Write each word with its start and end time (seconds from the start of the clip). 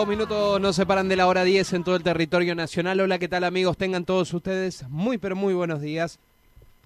Dos 0.00 0.08
minutos 0.08 0.58
nos 0.62 0.76
separan 0.76 1.10
de 1.10 1.16
la 1.16 1.26
hora 1.26 1.44
10 1.44 1.74
en 1.74 1.84
todo 1.84 1.94
el 1.94 2.02
territorio 2.02 2.54
nacional. 2.54 3.00
Hola, 3.00 3.18
¿qué 3.18 3.28
tal 3.28 3.44
amigos? 3.44 3.76
Tengan 3.76 4.06
todos 4.06 4.32
ustedes 4.32 4.88
muy 4.88 5.18
pero 5.18 5.36
muy 5.36 5.52
buenos 5.52 5.82
días. 5.82 6.18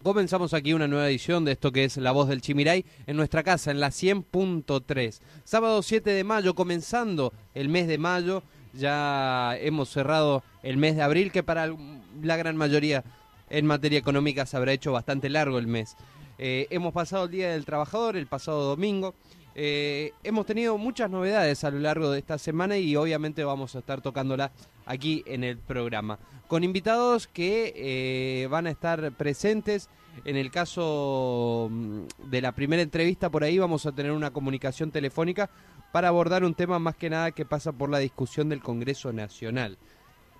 Comenzamos 0.02 0.52
aquí 0.52 0.72
una 0.72 0.88
nueva 0.88 1.08
edición 1.08 1.44
de 1.44 1.52
esto 1.52 1.70
que 1.70 1.84
es 1.84 1.96
La 1.96 2.10
Voz 2.10 2.28
del 2.28 2.40
Chimiray 2.40 2.84
en 3.06 3.16
nuestra 3.16 3.44
casa, 3.44 3.70
en 3.70 3.78
la 3.78 3.90
100.3. 3.90 5.20
Sábado 5.44 5.80
7 5.84 6.10
de 6.10 6.24
mayo, 6.24 6.56
comenzando 6.56 7.32
el 7.54 7.68
mes 7.68 7.86
de 7.86 7.98
mayo. 7.98 8.42
Ya 8.72 9.56
hemos 9.60 9.90
cerrado 9.90 10.42
el 10.64 10.76
mes 10.76 10.96
de 10.96 11.02
abril, 11.02 11.30
que 11.30 11.44
para 11.44 11.72
la 12.20 12.36
gran 12.36 12.56
mayoría 12.56 13.04
en 13.48 13.64
materia 13.64 14.00
económica 14.00 14.44
se 14.44 14.56
habrá 14.56 14.72
hecho 14.72 14.90
bastante 14.90 15.30
largo 15.30 15.60
el 15.60 15.68
mes. 15.68 15.96
Eh, 16.36 16.66
hemos 16.70 16.92
pasado 16.92 17.26
el 17.26 17.30
Día 17.30 17.52
del 17.52 17.64
Trabajador 17.64 18.16
el 18.16 18.26
pasado 18.26 18.64
domingo. 18.64 19.14
Eh, 19.54 20.12
hemos 20.24 20.46
tenido 20.46 20.76
muchas 20.78 21.10
novedades 21.10 21.62
a 21.62 21.70
lo 21.70 21.78
largo 21.78 22.10
de 22.10 22.18
esta 22.18 22.38
semana 22.38 22.76
y 22.76 22.96
obviamente 22.96 23.44
vamos 23.44 23.76
a 23.76 23.78
estar 23.78 24.00
tocándola 24.00 24.50
aquí 24.84 25.22
en 25.26 25.44
el 25.44 25.58
programa. 25.58 26.18
Con 26.48 26.64
invitados 26.64 27.26
que 27.28 27.72
eh, 27.76 28.46
van 28.48 28.66
a 28.66 28.70
estar 28.70 29.12
presentes. 29.12 29.88
En 30.24 30.36
el 30.36 30.50
caso 30.50 31.68
mm, 31.70 32.30
de 32.30 32.40
la 32.40 32.52
primera 32.52 32.82
entrevista 32.82 33.30
por 33.30 33.44
ahí 33.44 33.58
vamos 33.58 33.86
a 33.86 33.92
tener 33.92 34.12
una 34.12 34.32
comunicación 34.32 34.90
telefónica 34.90 35.50
para 35.92 36.08
abordar 36.08 36.44
un 36.44 36.54
tema 36.54 36.78
más 36.78 36.96
que 36.96 37.10
nada 37.10 37.30
que 37.30 37.44
pasa 37.44 37.72
por 37.72 37.90
la 37.90 37.98
discusión 37.98 38.48
del 38.48 38.60
Congreso 38.62 39.12
Nacional. 39.12 39.78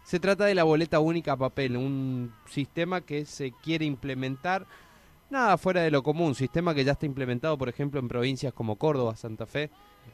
Se 0.05 0.21
trata 0.21 0.45
de 0.45 0.55
la 0.55 0.65
boleta 0.65 1.01
única 1.01 1.33
a 1.33 1.37
papel, 1.37 1.77
un 1.77 2.33
sistema 2.49 3.01
que 3.01 3.25
se 3.25 3.53
quiere 3.53 3.85
implementar 3.85 4.67
nada 5.31 5.59
fuera 5.59 5.83
de 5.83 5.91
lo 5.91 6.03
común, 6.03 6.35
sistema 6.35 6.75
que 6.75 6.85
ya 6.85 6.93
está 6.93 7.07
implementado, 7.07 7.59
por 7.59 7.69
ejemplo, 7.69 8.01
en 8.01 8.09
provincias 8.09 8.53
como 8.53 8.77
Córdoba, 8.77 9.17
Santa 9.17 9.47
Fe, 9.47 9.71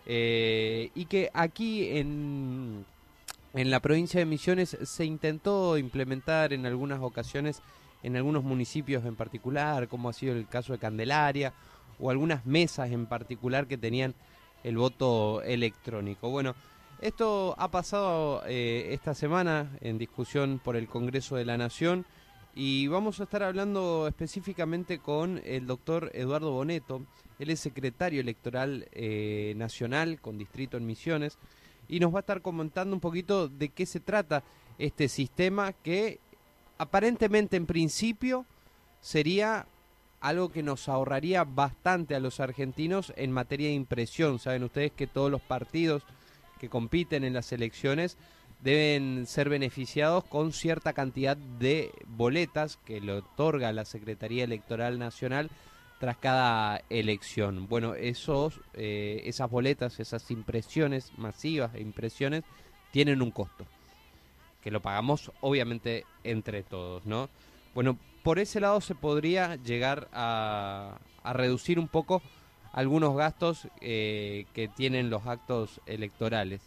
eh, 0.06 0.90
y 0.94 1.06
que 1.06 1.30
aquí 1.34 1.98
en, 1.98 2.84
en 3.54 3.70
la 3.70 3.80
provincia 3.80 4.20
de 4.20 4.26
Misiones 4.26 4.76
se 4.82 5.04
intentó 5.04 5.76
implementar 5.78 6.52
en 6.52 6.66
algunas 6.66 7.00
ocasiones 7.00 7.62
en 8.02 8.16
algunos 8.16 8.44
municipios 8.44 9.04
en 9.04 9.16
particular, 9.16 9.88
como 9.88 10.08
ha 10.08 10.12
sido 10.12 10.34
el 10.34 10.48
caso 10.48 10.72
de 10.72 10.78
Candelaria, 10.78 11.52
o 11.98 12.10
algunas 12.10 12.46
mesas 12.46 12.90
en 12.90 13.06
particular 13.06 13.66
que 13.66 13.76
tenían 13.76 14.14
el 14.64 14.78
voto 14.78 15.42
electrónico. 15.42 16.30
Bueno, 16.30 16.54
esto 17.00 17.54
ha 17.58 17.70
pasado 17.70 18.42
eh, 18.46 18.88
esta 18.92 19.14
semana 19.14 19.70
en 19.80 19.98
discusión 19.98 20.60
por 20.62 20.76
el 20.76 20.88
Congreso 20.88 21.36
de 21.36 21.44
la 21.44 21.56
Nación 21.56 22.06
y 22.54 22.88
vamos 22.88 23.20
a 23.20 23.24
estar 23.24 23.42
hablando 23.42 24.08
específicamente 24.08 24.98
con 24.98 25.40
el 25.44 25.66
doctor 25.66 26.10
Eduardo 26.14 26.50
Boneto. 26.50 27.06
Él 27.38 27.50
es 27.50 27.60
secretario 27.60 28.20
electoral 28.20 28.88
eh, 28.92 29.54
nacional 29.56 30.20
con 30.20 30.36
distrito 30.36 30.76
en 30.76 30.86
Misiones 30.86 31.38
y 31.88 32.00
nos 32.00 32.12
va 32.12 32.18
a 32.18 32.20
estar 32.20 32.42
comentando 32.42 32.94
un 32.94 33.00
poquito 33.00 33.48
de 33.48 33.68
qué 33.68 33.86
se 33.86 34.00
trata 34.00 34.42
este 34.78 35.08
sistema 35.08 35.72
que 35.72 36.18
aparentemente 36.78 37.56
en 37.56 37.66
principio 37.66 38.46
sería 39.00 39.66
algo 40.20 40.50
que 40.50 40.62
nos 40.62 40.88
ahorraría 40.88 41.44
bastante 41.44 42.14
a 42.14 42.20
los 42.20 42.40
argentinos 42.40 43.12
en 43.16 43.32
materia 43.32 43.68
de 43.68 43.74
impresión. 43.74 44.38
Saben 44.38 44.64
ustedes 44.64 44.92
que 44.92 45.06
todos 45.06 45.30
los 45.30 45.40
partidos 45.40 46.02
que 46.58 46.68
compiten 46.68 47.24
en 47.24 47.32
las 47.32 47.52
elecciones 47.52 48.18
deben 48.62 49.26
ser 49.26 49.48
beneficiados 49.48 50.24
con 50.24 50.52
cierta 50.52 50.92
cantidad 50.92 51.36
de 51.36 51.92
boletas 52.06 52.78
que 52.84 53.00
le 53.00 53.12
otorga 53.12 53.72
la 53.72 53.84
Secretaría 53.84 54.44
Electoral 54.44 54.98
Nacional 54.98 55.50
tras 55.98 56.16
cada 56.16 56.82
elección. 56.88 57.68
Bueno, 57.68 57.94
esos, 57.94 58.60
eh, 58.74 59.22
esas 59.24 59.50
boletas, 59.50 60.00
esas 60.00 60.30
impresiones 60.30 61.12
masivas 61.18 61.74
e 61.74 61.80
impresiones 61.80 62.44
tienen 62.90 63.22
un 63.22 63.30
costo 63.30 63.66
que 64.62 64.70
lo 64.70 64.80
pagamos 64.80 65.32
obviamente 65.40 66.04
entre 66.24 66.62
todos, 66.62 67.06
¿no? 67.06 67.28
Bueno, 67.74 67.98
por 68.22 68.38
ese 68.38 68.60
lado 68.60 68.80
se 68.80 68.94
podría 68.94 69.56
llegar 69.56 70.08
a, 70.12 70.98
a 71.22 71.32
reducir 71.32 71.78
un 71.78 71.88
poco 71.88 72.22
algunos 72.72 73.16
gastos 73.16 73.68
eh, 73.80 74.46
que 74.52 74.68
tienen 74.68 75.10
los 75.10 75.26
actos 75.26 75.80
electorales. 75.86 76.60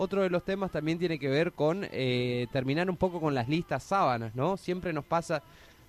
Otro 0.00 0.22
de 0.22 0.30
los 0.30 0.44
temas 0.44 0.70
también 0.70 0.96
tiene 0.96 1.18
que 1.18 1.28
ver 1.28 1.52
con 1.52 1.84
eh, 1.90 2.46
terminar 2.52 2.88
un 2.88 2.96
poco 2.96 3.20
con 3.20 3.34
las 3.34 3.48
listas 3.48 3.82
sábanas, 3.82 4.32
¿no? 4.36 4.56
Siempre 4.56 4.92
nos 4.92 5.04
pasa 5.04 5.42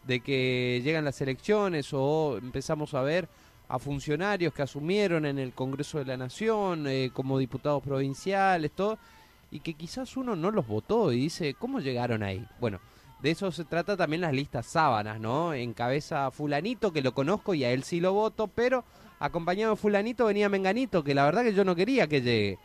de 0.08 0.20
que 0.22 0.82
llegan 0.84 1.06
las 1.06 1.22
elecciones 1.22 1.94
o 1.94 2.40
empezamos 2.42 2.96
a 2.96 3.04
ver 3.04 3.30
a 3.68 3.78
funcionarios 3.78 4.52
que 4.52 4.64
asumieron 4.64 5.28
en 5.28 5.38
el 5.38 5.54
Congreso 5.54 6.00
de 6.00 6.06
la 6.06 6.18
Nación 6.18 6.88
eh, 6.88 7.12
como 7.14 7.38
diputados 7.38 7.84
provinciales, 7.84 8.72
todo, 8.72 8.98
y 9.52 9.60
que 9.60 9.76
quizás 9.76 10.18
uno 10.18 10.36
no 10.36 10.50
los 10.50 10.66
votó 10.66 11.14
y 11.14 11.18
dice, 11.22 11.54
¿cómo 11.54 11.80
llegaron 11.80 12.24
ahí? 12.24 12.44
Bueno, 12.60 12.80
de 13.22 13.30
eso 13.30 13.52
se 13.52 13.64
trata 13.64 13.96
también 13.96 14.22
las 14.22 14.34
listas 14.34 14.66
sábanas, 14.66 15.20
¿no? 15.20 15.54
Encabeza 15.54 16.26
a 16.26 16.32
fulanito, 16.32 16.92
que 16.92 17.04
lo 17.04 17.14
conozco 17.14 17.54
y 17.54 17.64
a 17.64 17.72
él 17.72 17.84
sí 17.84 18.00
lo 18.00 18.14
voto, 18.14 18.48
pero 18.48 18.86
acompañado 19.20 19.76
de 19.76 19.80
fulanito 19.80 20.26
venía 20.26 20.50
Menganito, 20.50 21.04
que 21.04 21.14
la 21.14 21.26
verdad 21.26 21.44
que 21.44 21.54
yo 21.54 21.64
no 21.64 21.76
quería 21.76 22.08
que 22.08 22.24
llegue. 22.24 22.58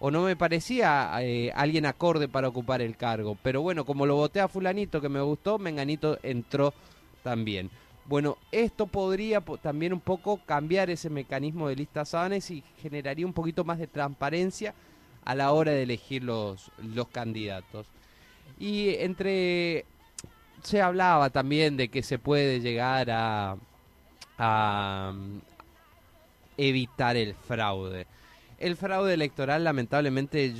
O 0.00 0.10
no 0.10 0.22
me 0.22 0.36
parecía 0.36 1.10
eh, 1.20 1.50
alguien 1.54 1.86
acorde 1.86 2.28
para 2.28 2.48
ocupar 2.48 2.80
el 2.82 2.96
cargo. 2.96 3.36
Pero 3.42 3.62
bueno, 3.62 3.84
como 3.84 4.06
lo 4.06 4.14
voté 4.16 4.40
a 4.40 4.48
fulanito 4.48 5.00
que 5.00 5.08
me 5.08 5.20
gustó, 5.20 5.58
Menganito 5.58 6.18
entró 6.22 6.72
también. 7.22 7.70
Bueno, 8.04 8.38
esto 8.52 8.86
podría 8.86 9.40
po- 9.40 9.58
también 9.58 9.92
un 9.92 10.00
poco 10.00 10.38
cambiar 10.46 10.88
ese 10.88 11.10
mecanismo 11.10 11.68
de 11.68 11.76
listas 11.76 12.10
sábanas 12.10 12.50
y 12.50 12.62
generaría 12.80 13.26
un 13.26 13.32
poquito 13.32 13.64
más 13.64 13.78
de 13.78 13.86
transparencia 13.86 14.72
a 15.24 15.34
la 15.34 15.52
hora 15.52 15.72
de 15.72 15.82
elegir 15.82 16.22
los, 16.24 16.70
los 16.82 17.08
candidatos. 17.08 17.86
Y 18.58 18.94
entre 18.96 19.84
se 20.62 20.80
hablaba 20.80 21.30
también 21.30 21.76
de 21.76 21.88
que 21.88 22.02
se 22.02 22.18
puede 22.18 22.60
llegar 22.60 23.10
a, 23.10 23.56
a 24.38 25.12
mm, 25.14 25.38
evitar 26.56 27.16
el 27.16 27.34
fraude. 27.34 28.06
El 28.58 28.76
fraude 28.76 29.14
electoral 29.14 29.62
lamentablemente 29.62 30.52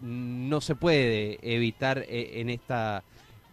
no 0.00 0.60
se 0.60 0.74
puede 0.74 1.38
evitar 1.42 1.98
eh, 2.08 2.40
en 2.40 2.50
esta 2.50 3.04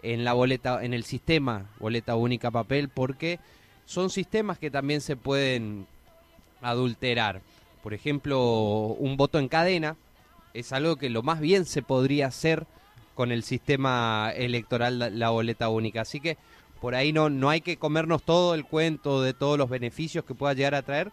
en 0.02 0.26
la 0.26 0.34
boleta 0.34 0.84
en 0.84 0.94
el 0.94 1.06
sistema 1.06 1.70
boleta 1.80 2.16
única 2.16 2.52
papel 2.52 2.90
porque 2.90 3.40
son 3.86 4.10
sistemas 4.10 4.60
que 4.60 4.72
también 4.72 5.02
se 5.02 5.16
pueden 5.16 5.86
adulterar. 6.62 7.42
Por 7.82 7.94
ejemplo, 7.94 8.96
un 9.00 9.18
voto 9.18 9.40
en 9.40 9.50
cadena 9.50 9.98
es 10.54 10.72
algo 10.72 10.96
que 10.96 11.10
lo 11.10 11.22
más 11.22 11.40
bien 11.42 11.66
se 11.66 11.82
podría 11.82 12.28
hacer 12.28 12.66
con 13.16 13.32
el 13.32 13.44
sistema 13.44 14.32
electoral 14.36 15.00
la, 15.00 15.10
la 15.10 15.30
boleta 15.30 15.70
única. 15.70 16.02
Así 16.02 16.20
que 16.22 16.38
por 16.80 16.96
ahí 16.96 17.12
no, 17.12 17.30
no 17.30 17.50
hay 17.50 17.62
que 17.62 17.78
comernos 17.78 18.24
todo 18.24 18.56
el 18.56 18.66
cuento 18.66 19.22
de 19.22 19.34
todos 19.34 19.58
los 19.58 19.70
beneficios 19.70 20.26
que 20.26 20.36
pueda 20.36 20.54
llegar 20.54 20.76
a 20.76 20.82
traer. 20.82 21.12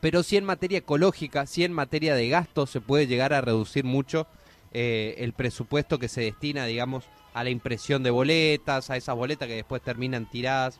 Pero 0.00 0.22
sí 0.22 0.36
en 0.36 0.44
materia 0.44 0.78
ecológica, 0.78 1.46
sí 1.46 1.64
en 1.64 1.72
materia 1.72 2.14
de 2.14 2.28
gasto 2.28 2.66
se 2.66 2.80
puede 2.80 3.06
llegar 3.06 3.32
a 3.32 3.40
reducir 3.40 3.84
mucho 3.84 4.26
eh, 4.72 5.16
el 5.18 5.32
presupuesto 5.32 5.98
que 5.98 6.08
se 6.08 6.20
destina, 6.20 6.66
digamos, 6.66 7.04
a 7.34 7.44
la 7.44 7.50
impresión 7.50 8.02
de 8.02 8.10
boletas, 8.10 8.90
a 8.90 8.96
esas 8.96 9.16
boletas 9.16 9.48
que 9.48 9.56
después 9.56 9.82
terminan 9.82 10.28
tiradas. 10.30 10.78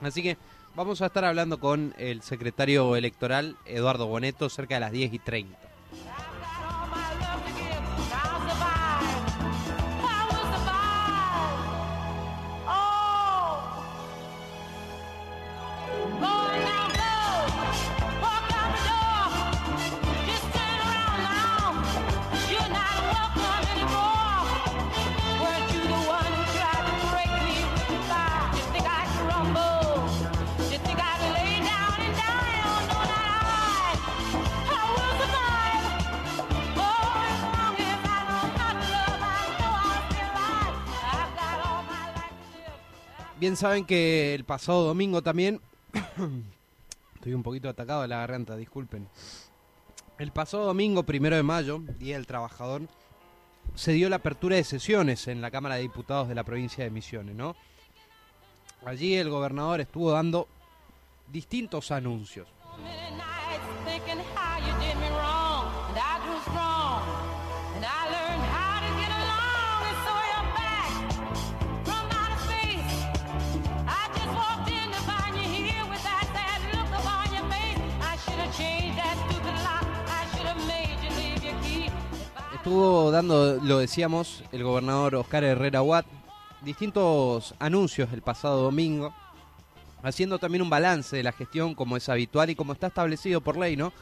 Así 0.00 0.22
que 0.22 0.36
vamos 0.74 1.02
a 1.02 1.06
estar 1.06 1.24
hablando 1.24 1.58
con 1.58 1.94
el 1.98 2.22
secretario 2.22 2.96
electoral, 2.96 3.56
Eduardo 3.66 4.06
Boneto, 4.06 4.48
cerca 4.48 4.74
de 4.74 4.80
las 4.80 4.92
10 4.92 5.14
y 5.14 5.18
30. 5.18 5.65
Bien 43.38 43.54
saben 43.54 43.84
que 43.84 44.34
el 44.34 44.44
pasado 44.44 44.84
domingo 44.84 45.22
también... 45.22 45.60
Estoy 47.16 47.34
un 47.34 47.42
poquito 47.42 47.68
atacado 47.68 48.02
de 48.02 48.08
la 48.08 48.18
garganta, 48.18 48.56
disculpen. 48.56 49.08
El 50.18 50.32
pasado 50.32 50.64
domingo, 50.64 51.02
primero 51.02 51.36
de 51.36 51.42
mayo, 51.42 51.80
Día 51.98 52.14
del 52.14 52.26
Trabajador, 52.26 52.82
se 53.74 53.92
dio 53.92 54.08
la 54.08 54.16
apertura 54.16 54.56
de 54.56 54.64
sesiones 54.64 55.28
en 55.28 55.42
la 55.42 55.50
Cámara 55.50 55.74
de 55.74 55.82
Diputados 55.82 56.28
de 56.28 56.34
la 56.34 56.44
provincia 56.44 56.84
de 56.84 56.90
Misiones, 56.90 57.34
¿no? 57.34 57.56
Allí 58.86 59.16
el 59.16 59.28
gobernador 59.28 59.80
estuvo 59.80 60.12
dando 60.12 60.48
distintos 61.30 61.90
anuncios. 61.90 62.48
Estuvo 82.66 83.12
dando, 83.12 83.60
lo 83.62 83.78
decíamos, 83.78 84.42
el 84.50 84.64
gobernador 84.64 85.14
Oscar 85.14 85.44
Herrera 85.44 85.82
Watt, 85.82 86.04
distintos 86.62 87.54
anuncios 87.60 88.12
el 88.12 88.22
pasado 88.22 88.60
domingo, 88.60 89.14
haciendo 90.02 90.40
también 90.40 90.62
un 90.62 90.68
balance 90.68 91.14
de 91.14 91.22
la 91.22 91.30
gestión 91.30 91.76
como 91.76 91.96
es 91.96 92.08
habitual 92.08 92.50
y 92.50 92.56
como 92.56 92.72
está 92.72 92.88
establecido 92.88 93.40
por 93.40 93.56
ley, 93.56 93.76
¿no? 93.76 93.92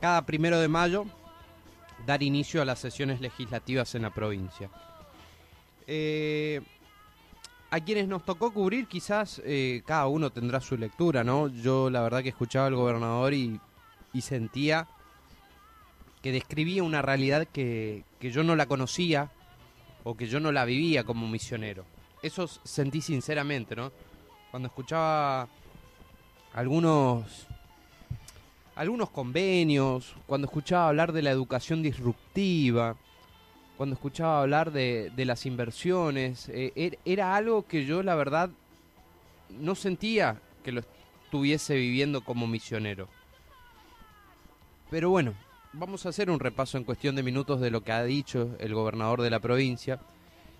Cada 0.00 0.26
primero 0.26 0.58
de 0.58 0.66
mayo 0.66 1.04
dar 2.04 2.20
inicio 2.24 2.60
a 2.60 2.64
las 2.64 2.80
sesiones 2.80 3.20
legislativas 3.20 3.94
en 3.94 4.02
la 4.02 4.10
provincia. 4.12 4.68
Eh, 5.86 6.60
a 7.70 7.78
quienes 7.78 8.08
nos 8.08 8.24
tocó 8.24 8.52
cubrir, 8.52 8.88
quizás 8.88 9.40
eh, 9.44 9.84
cada 9.86 10.08
uno 10.08 10.30
tendrá 10.30 10.60
su 10.60 10.76
lectura, 10.76 11.22
¿no? 11.22 11.46
Yo 11.46 11.90
la 11.90 12.02
verdad 12.02 12.24
que 12.24 12.30
escuchaba 12.30 12.66
al 12.66 12.74
gobernador 12.74 13.34
y, 13.34 13.60
y 14.12 14.20
sentía 14.22 14.88
que 16.22 16.32
describía 16.32 16.82
una 16.82 17.02
realidad 17.02 17.46
que, 17.46 18.04
que 18.20 18.30
yo 18.30 18.42
no 18.42 18.56
la 18.56 18.66
conocía 18.66 19.30
o 20.04 20.16
que 20.16 20.26
yo 20.26 20.40
no 20.40 20.52
la 20.52 20.64
vivía 20.64 21.04
como 21.04 21.28
misionero. 21.28 21.84
Eso 22.22 22.46
sentí 22.48 23.00
sinceramente, 23.00 23.76
¿no? 23.76 23.92
Cuando 24.50 24.68
escuchaba 24.68 25.48
algunos 26.54 27.46
algunos 28.74 29.10
convenios, 29.10 30.14
cuando 30.26 30.46
escuchaba 30.46 30.88
hablar 30.88 31.12
de 31.12 31.22
la 31.22 31.30
educación 31.30 31.82
disruptiva, 31.82 32.96
cuando 33.76 33.94
escuchaba 33.94 34.40
hablar 34.42 34.70
de, 34.70 35.10
de 35.16 35.24
las 35.24 35.46
inversiones, 35.46 36.48
eh, 36.48 36.72
er- 36.76 36.98
era 37.04 37.34
algo 37.34 37.66
que 37.66 37.84
yo 37.84 38.02
la 38.04 38.14
verdad 38.14 38.50
no 39.58 39.74
sentía 39.74 40.40
que 40.64 40.70
lo 40.72 40.80
estuviese 41.24 41.74
viviendo 41.74 42.20
como 42.22 42.46
misionero. 42.46 43.08
Pero 44.90 45.10
bueno, 45.10 45.34
vamos 45.72 46.06
a 46.06 46.08
hacer 46.08 46.30
un 46.30 46.40
repaso 46.40 46.78
en 46.78 46.84
cuestión 46.84 47.14
de 47.16 47.22
minutos 47.22 47.60
de 47.60 47.70
lo 47.70 47.82
que 47.82 47.92
ha 47.92 48.04
dicho 48.04 48.56
el 48.58 48.74
gobernador 48.74 49.22
de 49.22 49.30
la 49.30 49.40
provincia 49.40 50.00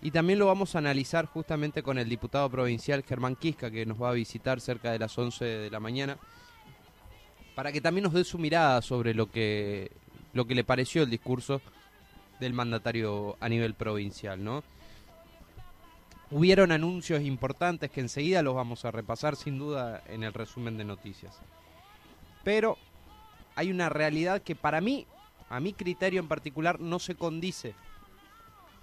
y 0.01 0.11
también 0.11 0.39
lo 0.39 0.47
vamos 0.47 0.75
a 0.75 0.79
analizar 0.79 1.27
justamente 1.27 1.83
con 1.83 1.99
el 1.99 2.09
diputado 2.09 2.49
provincial 2.51 3.03
Germán 3.03 3.37
Quisca 3.37 3.71
que 3.71 3.87
nos 3.87 4.01
va 4.01 4.11
a 4.11 4.13
visitar 4.13 4.61
cerca 4.61 4.93
de 4.93 4.99
las 4.99 5.17
11 5.17 5.45
de 5.45 5.71
la 5.71 5.81
mañana 5.81 6.19
para 7.55 7.73
que 7.73 7.81
también 7.81 8.05
nos 8.05 8.13
dé 8.13 8.25
su 8.25 8.39
mirada 8.39 8.83
sobre 8.83 9.15
lo 9.15 9.31
que 9.31 9.91
lo 10.33 10.47
que 10.47 10.55
le 10.55 10.63
pareció 10.63 11.03
el 11.03 11.11
discurso 11.11 11.61
del 12.39 12.53
mandatario 12.53 13.37
a 13.41 13.49
nivel 13.49 13.75
provincial, 13.75 14.43
¿no? 14.45 14.63
Hubieron 16.31 16.71
anuncios 16.71 17.23
importantes 17.23 17.91
que 17.91 18.01
enseguida 18.01 18.43
los 18.43 18.55
vamos 18.55 18.85
a 18.85 18.91
repasar 18.91 19.35
sin 19.35 19.59
duda 19.59 20.03
en 20.07 20.23
el 20.23 20.35
resumen 20.35 20.77
de 20.77 20.85
noticias. 20.85 21.41
Pero 22.45 22.77
hay 23.59 23.73
una 23.73 23.89
realidad 23.89 24.41
que 24.41 24.55
para 24.55 24.81
mí, 24.81 25.05
a 25.49 25.59
mi 25.59 25.73
criterio 25.73 26.21
en 26.21 26.29
particular, 26.29 26.79
no 26.79 27.01
se 27.01 27.17
condice 27.17 27.75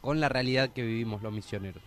con 0.02 0.20
la 0.20 0.28
realidad 0.28 0.72
que 0.74 0.82
vivimos 0.82 1.22
los 1.22 1.32
misioneros. 1.32 1.82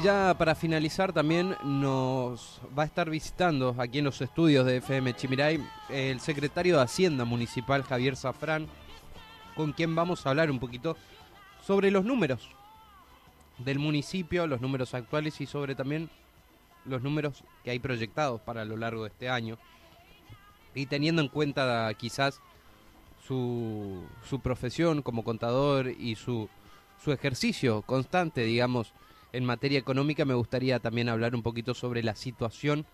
Y 0.00 0.02
ya 0.02 0.34
para 0.38 0.54
finalizar 0.54 1.12
también 1.12 1.54
nos 1.62 2.58
va 2.78 2.84
a 2.84 2.86
estar 2.86 3.10
visitando 3.10 3.74
aquí 3.76 3.98
en 3.98 4.06
los 4.06 4.22
estudios 4.22 4.64
de 4.64 4.78
FM 4.78 5.12
Chimiray 5.12 5.62
el 5.90 6.20
secretario 6.20 6.78
de 6.78 6.84
Hacienda 6.84 7.26
Municipal 7.26 7.82
Javier 7.82 8.16
Zafrán, 8.16 8.66
con 9.54 9.74
quien 9.74 9.94
vamos 9.94 10.24
a 10.24 10.30
hablar 10.30 10.50
un 10.50 10.58
poquito 10.58 10.96
sobre 11.66 11.90
los 11.90 12.06
números 12.06 12.48
del 13.58 13.78
municipio, 13.78 14.46
los 14.46 14.62
números 14.62 14.94
actuales 14.94 15.38
y 15.42 15.44
sobre 15.44 15.74
también 15.74 16.08
los 16.86 17.02
números 17.02 17.44
que 17.62 17.70
hay 17.70 17.78
proyectados 17.78 18.40
para 18.40 18.64
lo 18.64 18.78
largo 18.78 19.02
de 19.02 19.10
este 19.10 19.28
año. 19.28 19.58
Y 20.74 20.86
teniendo 20.86 21.20
en 21.20 21.28
cuenta 21.28 21.92
quizás 21.92 22.40
su, 23.28 24.02
su 24.26 24.40
profesión 24.40 25.02
como 25.02 25.24
contador 25.24 25.88
y 25.88 26.14
su, 26.14 26.48
su 27.04 27.12
ejercicio 27.12 27.82
constante, 27.82 28.44
digamos, 28.44 28.94
en 29.32 29.44
materia 29.44 29.78
económica, 29.78 30.24
me 30.24 30.34
gustaría 30.34 30.78
también 30.78 31.08
hablar 31.08 31.34
un 31.34 31.42
poquito 31.42 31.74
sobre 31.74 32.02
la 32.02 32.14
situación, 32.14 32.86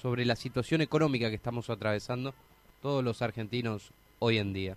sobre 0.00 0.24
la 0.24 0.36
situación 0.36 0.80
económica 0.80 1.28
que 1.28 1.36
estamos 1.36 1.70
atravesando 1.70 2.34
todos 2.82 3.02
los 3.02 3.22
argentinos 3.22 3.90
hoy 4.18 4.38
en 4.38 4.52
día. 4.52 4.76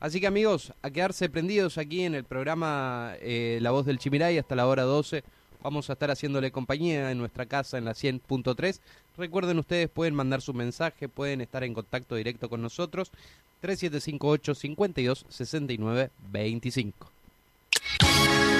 Así 0.00 0.20
que 0.20 0.26
amigos, 0.26 0.72
a 0.82 0.90
quedarse 0.90 1.28
prendidos 1.28 1.78
aquí 1.78 2.02
en 2.02 2.14
el 2.14 2.24
programa 2.24 3.14
eh, 3.20 3.58
La 3.62 3.70
Voz 3.70 3.86
del 3.86 3.98
Chimiray 3.98 4.38
hasta 4.38 4.54
la 4.54 4.66
hora 4.66 4.82
12 4.82 5.24
Vamos 5.64 5.88
a 5.88 5.94
estar 5.94 6.10
haciéndole 6.10 6.50
compañía 6.50 7.10
en 7.10 7.16
nuestra 7.16 7.46
casa 7.46 7.78
en 7.78 7.86
la 7.86 7.92
100.3. 7.92 8.80
Recuerden 9.16 9.58
ustedes, 9.58 9.88
pueden 9.88 10.14
mandar 10.14 10.42
su 10.42 10.52
mensaje, 10.52 11.08
pueden 11.08 11.40
estar 11.40 11.64
en 11.64 11.72
contacto 11.72 12.16
directo 12.16 12.50
con 12.50 12.60
nosotros. 12.60 13.10
3758 13.62 14.54
52 14.54 15.24
69 15.26 16.10
25. 16.30 17.10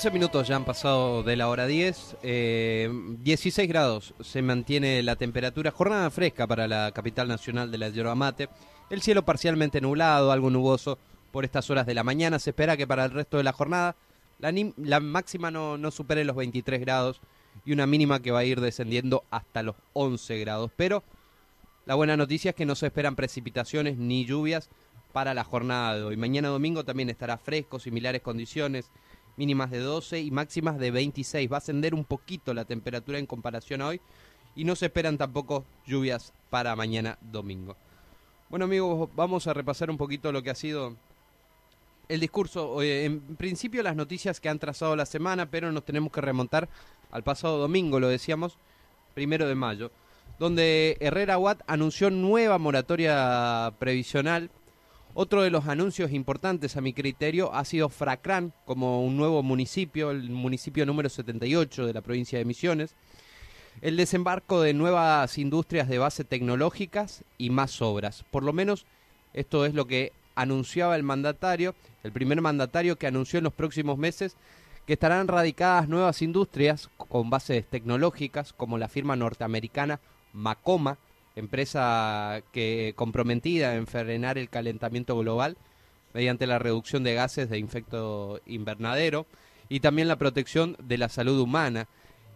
11 0.00 0.12
minutos 0.12 0.48
ya 0.48 0.56
han 0.56 0.64
pasado 0.64 1.22
de 1.22 1.36
la 1.36 1.50
hora 1.50 1.66
10. 1.66 2.16
eh, 2.22 2.90
16 3.18 3.68
grados 3.68 4.14
se 4.22 4.40
mantiene 4.40 5.02
la 5.02 5.16
temperatura. 5.16 5.72
Jornada 5.72 6.10
fresca 6.10 6.46
para 6.46 6.66
la 6.66 6.90
capital 6.92 7.28
nacional 7.28 7.70
de 7.70 7.76
la 7.76 7.90
yerba 7.90 8.14
mate. 8.14 8.48
El 8.88 9.02
cielo 9.02 9.26
parcialmente 9.26 9.78
nublado, 9.82 10.32
algo 10.32 10.48
nuboso 10.48 10.96
por 11.32 11.44
estas 11.44 11.68
horas 11.68 11.84
de 11.84 11.92
la 11.92 12.02
mañana. 12.02 12.38
Se 12.38 12.48
espera 12.48 12.78
que 12.78 12.86
para 12.86 13.04
el 13.04 13.10
resto 13.10 13.36
de 13.36 13.42
la 13.42 13.52
jornada 13.52 13.94
la, 14.38 14.54
la 14.78 15.00
máxima 15.00 15.50
no, 15.50 15.76
no 15.76 15.90
supere 15.90 16.24
los 16.24 16.34
23 16.34 16.80
grados 16.80 17.20
y 17.66 17.74
una 17.74 17.86
mínima 17.86 18.20
que 18.20 18.30
va 18.30 18.38
a 18.38 18.44
ir 18.44 18.62
descendiendo 18.62 19.24
hasta 19.30 19.62
los 19.62 19.76
11 19.92 20.38
grados. 20.38 20.70
Pero 20.76 21.04
la 21.84 21.94
buena 21.94 22.16
noticia 22.16 22.52
es 22.52 22.56
que 22.56 22.64
no 22.64 22.74
se 22.74 22.86
esperan 22.86 23.16
precipitaciones 23.16 23.98
ni 23.98 24.24
lluvias 24.24 24.70
para 25.12 25.34
la 25.34 25.44
jornada 25.44 25.96
de 25.96 26.04
hoy. 26.04 26.16
Mañana 26.16 26.48
domingo 26.48 26.84
también 26.84 27.10
estará 27.10 27.36
fresco, 27.36 27.78
similares 27.78 28.22
condiciones, 28.22 28.90
mínimas 29.36 29.70
de 29.70 29.78
12 29.78 30.20
y 30.20 30.30
máximas 30.30 30.78
de 30.78 30.90
26. 30.90 31.50
Va 31.50 31.56
a 31.56 31.58
ascender 31.58 31.94
un 31.94 32.04
poquito 32.04 32.54
la 32.54 32.64
temperatura 32.64 33.18
en 33.18 33.26
comparación 33.26 33.82
a 33.82 33.88
hoy 33.88 34.00
y 34.54 34.64
no 34.64 34.76
se 34.76 34.86
esperan 34.86 35.18
tampoco 35.18 35.64
lluvias 35.86 36.32
para 36.50 36.74
mañana 36.76 37.18
domingo. 37.20 37.76
Bueno 38.48 38.64
amigos, 38.64 39.08
vamos 39.14 39.46
a 39.46 39.54
repasar 39.54 39.90
un 39.90 39.96
poquito 39.96 40.32
lo 40.32 40.42
que 40.42 40.50
ha 40.50 40.54
sido 40.54 40.96
el 42.08 42.20
discurso. 42.20 42.82
eh, 42.82 43.04
en 43.04 43.20
principio 43.36 43.82
las 43.82 43.96
noticias 43.96 44.40
que 44.40 44.48
han 44.48 44.58
trazado 44.58 44.96
la 44.96 45.06
semana, 45.06 45.50
pero 45.50 45.70
nos 45.70 45.84
tenemos 45.84 46.12
que 46.12 46.20
remontar 46.20 46.68
al 47.12 47.22
pasado 47.22 47.58
domingo, 47.58 48.00
lo 48.00 48.08
decíamos, 48.08 48.58
primero 49.14 49.46
de 49.46 49.54
mayo, 49.54 49.92
donde 50.38 50.96
Herrera 51.00 51.38
Watt 51.38 51.62
anunció 51.66 52.10
nueva 52.10 52.58
moratoria 52.58 53.72
previsional. 53.78 54.50
Otro 55.12 55.42
de 55.42 55.50
los 55.50 55.66
anuncios 55.66 56.12
importantes 56.12 56.76
a 56.76 56.80
mi 56.80 56.92
criterio 56.92 57.52
ha 57.52 57.64
sido 57.64 57.88
Fracran 57.88 58.52
como 58.64 59.04
un 59.04 59.16
nuevo 59.16 59.42
municipio, 59.42 60.12
el 60.12 60.30
municipio 60.30 60.86
número 60.86 61.08
78 61.08 61.86
de 61.86 61.92
la 61.92 62.00
provincia 62.00 62.38
de 62.38 62.44
Misiones. 62.44 62.94
El 63.80 63.96
desembarco 63.96 64.60
de 64.60 64.72
nuevas 64.72 65.36
industrias 65.38 65.88
de 65.88 65.98
base 65.98 66.22
tecnológicas 66.22 67.24
y 67.38 67.50
más 67.50 67.82
obras. 67.82 68.24
Por 68.30 68.44
lo 68.44 68.52
menos 68.52 68.86
esto 69.34 69.64
es 69.64 69.74
lo 69.74 69.86
que 69.86 70.12
anunciaba 70.36 70.94
el 70.94 71.02
mandatario, 71.02 71.74
el 72.04 72.12
primer 72.12 72.40
mandatario 72.40 72.96
que 72.96 73.08
anunció 73.08 73.38
en 73.38 73.44
los 73.44 73.52
próximos 73.52 73.98
meses 73.98 74.36
que 74.86 74.92
estarán 74.92 75.28
radicadas 75.28 75.88
nuevas 75.88 76.22
industrias 76.22 76.88
con 76.96 77.30
bases 77.30 77.66
tecnológicas 77.66 78.52
como 78.52 78.78
la 78.78 78.88
firma 78.88 79.16
norteamericana 79.16 80.00
Macoma, 80.32 80.98
empresa 81.36 82.42
que 82.52 82.92
comprometida 82.96 83.74
en 83.76 83.86
frenar 83.86 84.38
el 84.38 84.48
calentamiento 84.48 85.16
global 85.18 85.56
mediante 86.12 86.46
la 86.46 86.58
reducción 86.58 87.04
de 87.04 87.14
gases 87.14 87.48
de 87.50 87.58
efecto 87.58 88.40
invernadero 88.46 89.26
y 89.68 89.80
también 89.80 90.08
la 90.08 90.18
protección 90.18 90.76
de 90.82 90.98
la 90.98 91.08
salud 91.08 91.38
humana. 91.38 91.88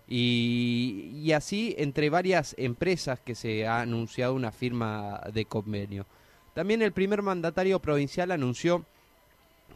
Y, 0.06 1.32
así 1.32 1.74
entre 1.78 2.10
varias 2.10 2.54
empresas 2.58 3.20
que 3.20 3.34
se 3.34 3.66
ha 3.66 3.80
anunciado 3.80 4.34
una 4.34 4.52
firma 4.52 5.20
de 5.32 5.46
convenio. 5.46 6.06
También 6.52 6.82
el 6.82 6.92
primer 6.92 7.22
mandatario 7.22 7.80
provincial 7.80 8.30
anunció 8.30 8.84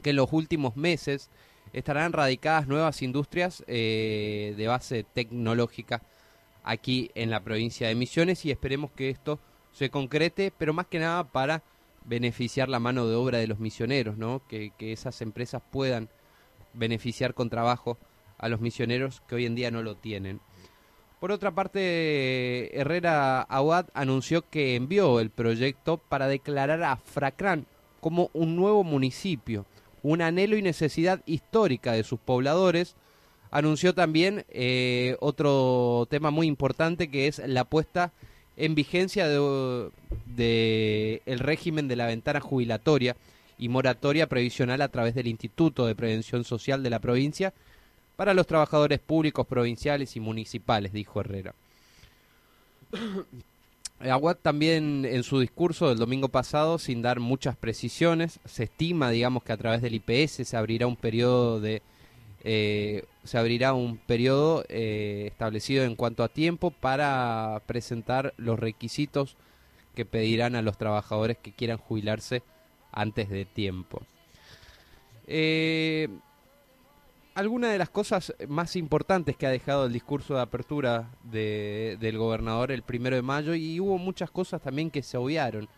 que 0.03 0.11
en 0.11 0.17
los 0.17 0.33
últimos 0.33 0.77
meses 0.77 1.31
estarán 1.73 2.13
radicadas 2.13 2.69
nuevas 2.69 3.03
industrias 3.03 3.65
eh, 3.67 4.55
de 4.57 4.67
base 4.69 5.05
tecnológica 5.05 6.03
aquí 6.69 7.11
en 7.15 7.31
la 7.31 7.41
provincia 7.41 7.89
de 7.89 7.95
Misiones 7.95 8.45
y 8.45 8.51
esperemos 8.51 8.91
que 8.93 9.09
esto 9.09 9.41
se 9.73 9.89
concrete, 9.89 10.53
pero 10.57 10.75
más 10.75 10.87
que 10.87 10.99
nada 10.99 11.25
para 11.25 11.63
beneficiar 12.05 12.69
la 12.69 12.79
mano 12.79 13.07
de 13.07 13.17
obra 13.17 13.39
de 13.39 13.47
los 13.47 13.59
misioneros, 13.59 14.19
¿no? 14.19 14.43
Que, 14.49 14.73
que 14.77 14.93
esas 14.93 15.21
empresas 15.23 15.63
puedan 15.71 16.11
beneficiar 16.75 17.33
con 17.33 17.49
trabajo 17.49 17.97
a 18.37 18.49
los 18.49 18.61
misioneros 18.61 19.23
que 19.27 19.37
hoy 19.37 19.47
en 19.47 19.55
día 19.55 19.71
no 19.71 19.83
lo 19.83 19.97
tienen. 19.97 20.41
Por 21.21 21.33
otra 21.33 21.53
parte, 21.53 22.79
Herrera 22.79 23.41
Aguad 23.41 23.87
anunció 23.95 24.49
que 24.49 24.77
envió 24.77 25.21
el 25.21 25.31
proyecto 25.31 25.97
para 25.97 26.29
declarar 26.29 26.83
a 26.83 26.97
Fracrán 26.97 27.67
como 28.01 28.31
un 28.35 28.57
nuevo 28.57 28.85
municipio, 28.85 29.65
un 30.03 30.21
anhelo 30.23 30.57
y 30.57 30.63
necesidad 30.63 31.23
histórica 31.25 31.93
de 31.93 32.05
sus 32.05 32.21
pobladores. 32.21 32.95
Anunció 33.50 33.95
también 33.95 34.45
eh, 34.50 35.17
otro 35.21 36.07
tema 36.11 36.31
muy 36.31 36.47
importante 36.47 37.09
que 37.09 37.28
es 37.28 37.38
la 37.38 37.64
puesta 37.64 38.12
en 38.57 38.75
vigencia 38.75 39.28
de, 39.28 41.23
el 41.25 41.38
régimen 41.38 41.88
de 41.88 41.97
la 41.97 42.07
ventana 42.07 42.40
jubilatoria 42.40 43.17
y 43.57 43.69
moratoria 43.69 44.28
previsional 44.28 44.83
a 44.83 44.88
través 44.88 45.14
del 45.14 45.28
Instituto 45.28 45.87
de 45.87 45.95
Prevención 45.95 46.45
Social 46.45 46.83
de 46.83 46.90
la 46.90 46.99
provincia 46.99 47.55
para 48.17 48.35
los 48.35 48.47
trabajadores 48.47 48.99
públicos 48.99 49.47
provinciales 49.47 50.17
y 50.17 50.21
municipales, 50.21 50.93
dijo 50.93 51.21
Herrera. 51.21 51.55
Aguad 54.00 54.37
también 54.37 55.05
en 55.05 55.25
su 55.25 55.40
discurso 55.40 55.88
del 55.88 55.99
domingo 55.99 56.28
pasado, 56.28 56.78
sin 56.78 57.02
dar 57.02 57.19
muchas 57.19 57.57
precisiones, 57.57 58.38
se 58.45 58.64
estima, 58.64 59.11
digamos, 59.11 59.43
que 59.43 59.52
a 59.52 59.57
través 59.57 59.83
del 59.83 59.95
IPS 59.95 60.47
se 60.49 60.57
abrirá 60.57 60.87
un 60.87 60.95
periodo 60.95 61.61
de 61.61 61.83
eh, 62.45 63.05
se 63.28 63.37
abrirá 63.37 63.75
un 63.75 63.99
periodo 63.99 64.64
eh, 64.70 65.26
establecido 65.26 65.85
en 65.85 65.97
cuanto 65.97 66.25
a 66.25 66.28
tiempo 66.28 66.70
para 66.70 67.61
presentar 67.66 68.32
los 68.38 68.58
requisitos 68.58 69.37
que 69.94 70.06
pedirán 70.06 70.56
a 70.56 70.62
los 70.62 70.78
trabajadores 70.78 71.37
que 71.37 71.52
quieran 71.52 71.76
jubilarse 71.76 72.42
antes 72.90 73.28
de 73.28 73.44
tiempo. 73.44 74.00
Eh, 75.26 76.08
alguna 77.35 77.68
de 77.68 77.76
las 77.76 77.90
cosas 77.90 78.35
más 78.49 78.76
importantes 78.76 79.37
que 79.37 79.47
ha 79.47 79.50
dejado 79.50 79.85
el 79.85 79.92
discurso 79.92 80.37
de 80.37 80.40
apertura 80.40 81.11
de, 81.23 81.99
del 82.00 82.16
gobernador 82.16 82.73
el 82.73 82.80
primero 82.80 83.14
de 83.14 83.20
mayo 83.20 83.54
y 83.54 83.78
hubo 83.78 83.99
muchas 83.99 84.30
cosas 84.30 84.62
también 84.62 84.90
que 84.90 85.02
se 85.02 85.18
obviaron. 85.18 85.68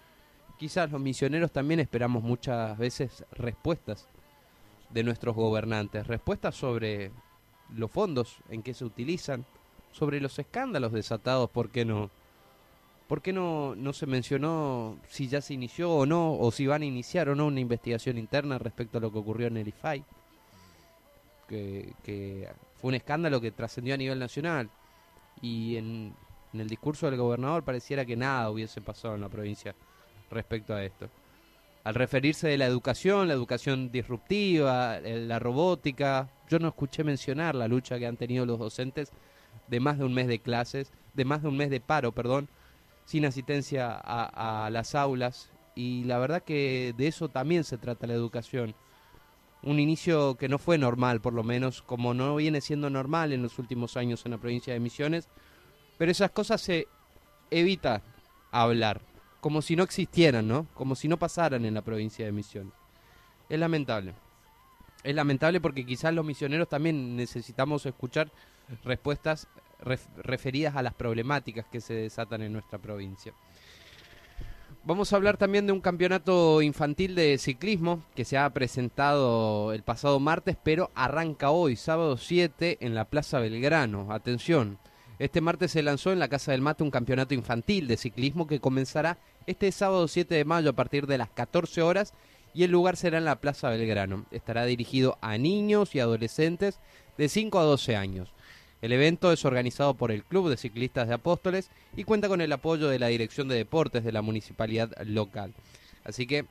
Quizás 0.56 0.92
los 0.92 1.00
misioneros 1.00 1.50
también 1.50 1.80
esperamos 1.80 2.22
muchas 2.22 2.78
veces 2.78 3.24
respuestas 3.32 4.06
de 4.90 5.02
nuestros 5.02 5.34
gobernantes, 5.34 6.06
respuestas 6.06 6.54
sobre 6.54 7.10
los 7.76 7.90
fondos 7.90 8.36
en 8.48 8.62
que 8.62 8.74
se 8.74 8.84
utilizan, 8.84 9.44
sobre 9.92 10.20
los 10.20 10.38
escándalos 10.38 10.92
desatados, 10.92 11.50
¿por 11.50 11.70
qué 11.70 11.84
no? 11.84 12.10
¿Por 13.08 13.22
qué 13.22 13.32
no, 13.32 13.74
no 13.74 13.92
se 13.92 14.06
mencionó 14.06 14.96
si 15.08 15.26
ya 15.26 15.40
se 15.40 15.54
inició 15.54 15.90
o 15.90 16.06
no, 16.06 16.34
o 16.34 16.52
si 16.52 16.68
van 16.68 16.82
a 16.82 16.84
iniciar 16.84 17.28
o 17.28 17.34
no 17.34 17.46
una 17.46 17.58
investigación 17.58 18.18
interna 18.18 18.56
respecto 18.58 18.98
a 18.98 19.00
lo 19.00 19.10
que 19.10 19.18
ocurrió 19.18 19.48
en 19.48 19.56
el 19.56 19.66
IFAI? 19.66 20.04
Que, 21.48 22.48
fue 22.80 22.88
un 22.88 22.94
escándalo 22.94 23.40
que 23.40 23.50
trascendió 23.50 23.94
a 23.94 23.96
nivel 23.96 24.20
nacional. 24.20 24.70
Y 25.42 25.76
en, 25.76 26.14
en 26.52 26.60
el 26.60 26.68
discurso 26.68 27.10
del 27.10 27.18
gobernador 27.18 27.64
pareciera 27.64 28.04
que 28.04 28.14
nada 28.14 28.48
hubiese 28.48 28.80
pasado 28.80 29.16
en 29.16 29.22
la 29.22 29.28
provincia 29.28 29.74
respecto 30.30 30.72
a 30.72 30.84
esto. 30.84 31.08
Al 31.82 31.94
referirse 31.94 32.46
de 32.46 32.58
la 32.58 32.66
educación, 32.66 33.28
la 33.28 33.34
educación 33.34 33.90
disruptiva, 33.90 35.00
la 35.00 35.38
robótica, 35.38 36.28
yo 36.48 36.58
no 36.58 36.68
escuché 36.68 37.04
mencionar 37.04 37.54
la 37.54 37.68
lucha 37.68 37.98
que 37.98 38.06
han 38.06 38.18
tenido 38.18 38.44
los 38.44 38.58
docentes 38.58 39.12
de 39.68 39.80
más 39.80 39.98
de 39.98 40.04
un 40.04 40.12
mes 40.12 40.28
de 40.28 40.40
clases, 40.40 40.92
de 41.14 41.24
más 41.24 41.42
de 41.42 41.48
un 41.48 41.56
mes 41.56 41.70
de 41.70 41.80
paro, 41.80 42.12
perdón, 42.12 42.48
sin 43.06 43.24
asistencia 43.24 43.92
a, 43.92 44.66
a 44.66 44.70
las 44.70 44.94
aulas. 44.94 45.50
Y 45.74 46.04
la 46.04 46.18
verdad 46.18 46.42
que 46.42 46.94
de 46.96 47.06
eso 47.06 47.28
también 47.28 47.64
se 47.64 47.78
trata 47.78 48.06
la 48.06 48.14
educación. 48.14 48.74
Un 49.62 49.78
inicio 49.78 50.36
que 50.36 50.48
no 50.48 50.58
fue 50.58 50.76
normal, 50.76 51.20
por 51.20 51.32
lo 51.32 51.44
menos, 51.44 51.82
como 51.82 52.12
no 52.12 52.36
viene 52.36 52.60
siendo 52.60 52.90
normal 52.90 53.32
en 53.32 53.42
los 53.42 53.58
últimos 53.58 53.96
años 53.96 54.24
en 54.24 54.32
la 54.32 54.38
provincia 54.38 54.72
de 54.72 54.80
Misiones, 54.80 55.28
pero 55.96 56.10
esas 56.10 56.30
cosas 56.30 56.60
se 56.60 56.88
evita 57.50 58.02
hablar, 58.50 59.00
como 59.40 59.62
si 59.62 59.76
no 59.76 59.82
existieran, 59.82 60.46
¿no? 60.46 60.66
Como 60.74 60.94
si 60.94 61.08
no 61.08 61.18
pasaran 61.18 61.64
en 61.64 61.74
la 61.74 61.82
provincia 61.82 62.24
de 62.24 62.32
Misiones. 62.32 62.72
Es 63.48 63.58
lamentable. 63.58 64.14
Es 65.02 65.14
lamentable 65.14 65.60
porque 65.60 65.86
quizás 65.86 66.12
los 66.12 66.24
misioneros 66.26 66.68
también 66.68 67.16
necesitamos 67.16 67.86
escuchar 67.86 68.30
respuestas 68.84 69.48
ref- 69.82 70.14
referidas 70.18 70.76
a 70.76 70.82
las 70.82 70.94
problemáticas 70.94 71.64
que 71.66 71.80
se 71.80 71.94
desatan 71.94 72.42
en 72.42 72.52
nuestra 72.52 72.78
provincia. 72.78 73.32
Vamos 74.84 75.12
a 75.12 75.16
hablar 75.16 75.36
también 75.36 75.66
de 75.66 75.72
un 75.72 75.80
campeonato 75.80 76.62
infantil 76.62 77.14
de 77.14 77.36
ciclismo 77.38 78.02
que 78.14 78.24
se 78.24 78.38
ha 78.38 78.48
presentado 78.50 79.72
el 79.72 79.82
pasado 79.82 80.20
martes, 80.20 80.56
pero 80.62 80.90
arranca 80.94 81.50
hoy, 81.50 81.76
sábado 81.76 82.16
7, 82.16 82.78
en 82.80 82.94
la 82.94 83.04
Plaza 83.04 83.40
Belgrano. 83.40 84.10
Atención, 84.10 84.78
este 85.18 85.42
martes 85.42 85.72
se 85.72 85.82
lanzó 85.82 86.12
en 86.12 86.18
la 86.18 86.28
Casa 86.28 86.52
del 86.52 86.62
Mate 86.62 86.82
un 86.82 86.90
campeonato 86.90 87.34
infantil 87.34 87.88
de 87.88 87.98
ciclismo 87.98 88.46
que 88.46 88.60
comenzará 88.60 89.18
este 89.46 89.72
sábado 89.72 90.08
7 90.08 90.34
de 90.34 90.44
mayo 90.44 90.70
a 90.70 90.74
partir 90.74 91.06
de 91.06 91.18
las 91.18 91.30
14 91.30 91.82
horas 91.82 92.14
y 92.54 92.64
el 92.64 92.70
lugar 92.70 92.96
será 92.96 93.18
en 93.18 93.24
la 93.24 93.36
Plaza 93.36 93.70
Belgrano. 93.70 94.26
Estará 94.30 94.64
dirigido 94.64 95.18
a 95.20 95.38
niños 95.38 95.94
y 95.94 96.00
adolescentes 96.00 96.80
de 97.16 97.28
5 97.28 97.58
a 97.58 97.64
12 97.64 97.96
años. 97.96 98.32
El 98.82 98.92
evento 98.92 99.30
es 99.30 99.44
organizado 99.44 99.94
por 99.94 100.10
el 100.10 100.24
Club 100.24 100.48
de 100.48 100.56
Ciclistas 100.56 101.06
de 101.06 101.14
Apóstoles 101.14 101.70
y 101.96 102.04
cuenta 102.04 102.28
con 102.28 102.40
el 102.40 102.52
apoyo 102.52 102.88
de 102.88 102.98
la 102.98 103.08
Dirección 103.08 103.48
de 103.48 103.56
Deportes 103.56 104.04
de 104.04 104.12
la 104.12 104.22
municipalidad 104.22 104.90
local. 105.04 105.52
Así 106.04 106.26
que 106.26 106.46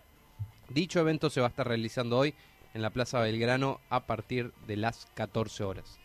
dicho 0.70 1.00
evento 1.00 1.30
se 1.30 1.42
va 1.42 1.48
a 1.48 1.50
estar 1.50 1.68
realizando 1.68 2.18
hoy 2.18 2.36
en 2.74 2.84
la 2.84 2.92
Plaza 2.92 3.20
Belgrano 3.20 3.80
a 3.90 4.06
partir 4.06 4.52
de 4.68 4.78
las 4.78 5.08
14 5.16 5.64
horas. 5.64 6.00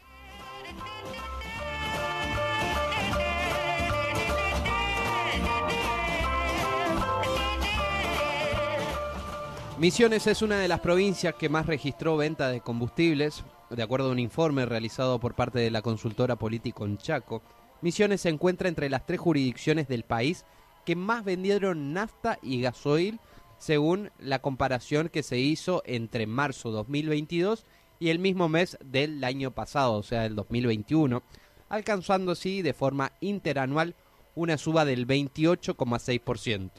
Misiones 9.77 10.29
es 10.29 10.41
una 10.41 10.61
de 10.61 10.69
las 10.69 10.79
provincias 10.79 11.35
que 11.35 11.49
más 11.49 11.67
registró 11.67 12.17
venta 12.17 12.49
de 12.49 12.61
combustibles, 12.61 13.43
de 13.71 13.83
acuerdo 13.83 14.09
a 14.09 14.13
un 14.13 14.21
informe 14.21 14.65
realizado 14.67 15.19
por 15.19 15.35
parte 15.35 15.59
de 15.59 15.73
la 15.73 15.83
consultora 15.83 16.37
Político 16.37 16.85
en 16.85 16.97
Chaco. 16.97 17.43
Misiones 17.81 18.21
se 18.21 18.29
encuentra 18.29 18.69
entre 18.69 18.89
las 18.89 19.05
tres 19.05 19.19
jurisdicciones 19.19 19.89
del 19.89 20.05
país 20.05 20.45
que 20.87 20.95
más 20.95 21.25
vendieron 21.25 21.93
nafta 21.93 22.39
y 22.41 22.61
gasoil, 22.61 23.19
según 23.59 24.13
la 24.21 24.39
comparación 24.39 25.09
que 25.09 25.25
se 25.25 25.39
hizo 25.39 25.83
entre 25.87 26.29
marzo 26.29 26.71
2022 26.71 27.67
y 27.99 28.11
el 28.11 28.21
mismo 28.21 28.49
mes 28.49 28.79
del 28.85 29.25
año 29.25 29.51
pasado, 29.51 29.95
o 29.95 30.03
sea, 30.05 30.25
el 30.25 30.37
2021, 30.37 31.21
alcanzando 31.69 32.33
así 32.33 32.63
de 32.63 32.75
forma 32.75 33.11
interanual 33.21 33.97
una 34.37 34.57
suba 34.57 34.85
del 34.85 35.05
28,6%. 35.05 36.71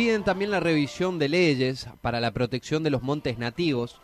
Piden 0.00 0.24
también 0.24 0.50
la 0.50 0.60
revisión 0.60 1.18
de 1.18 1.28
leyes 1.28 1.86
para 2.00 2.20
la 2.20 2.30
protección 2.30 2.82
de 2.82 2.88
los 2.88 3.02
montes 3.02 3.36
nativos. 3.36 4.00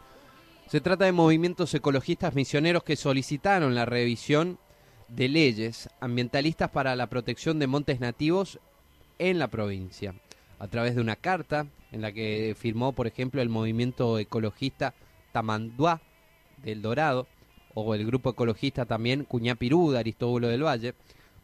Se 0.67 0.83
trata 0.83 1.07
de 1.07 1.13
movimientos 1.13 1.73
ecologistas 1.73 2.35
misioneros 2.35 2.85
que 2.85 2.97
solicitaron 2.97 3.75
la 3.75 3.87
revisión 3.87 4.59
de 5.09 5.31
leyes 5.31 5.89
ambientalistas 6.01 6.69
para 6.69 6.97
la 6.97 7.07
protección 7.07 7.59
de 7.59 7.67
montes 7.67 7.99
nativos 7.99 8.61
en 9.19 9.39
la 9.39 9.49
provincia, 9.49 10.15
a 10.59 10.69
través 10.69 10.97
de 10.97 11.01
una 11.01 11.17
carta 11.17 11.67
en 11.93 12.03
la 12.03 12.13
que 12.13 12.55
firmó, 12.59 12.93
por 12.93 13.07
ejemplo, 13.07 13.41
el 13.41 13.49
movimiento 13.49 14.19
ecologista 14.19 14.93
Tamanduá 15.33 16.03
del 16.63 16.83
Dorado, 16.83 17.27
o 17.73 17.95
el 17.95 18.05
grupo 18.05 18.29
ecologista 18.29 18.85
también 18.85 19.25
Cuñapirú 19.25 19.93
de 19.93 20.01
Aristóbulo 20.01 20.49
del 20.49 20.63
Valle, 20.63 20.95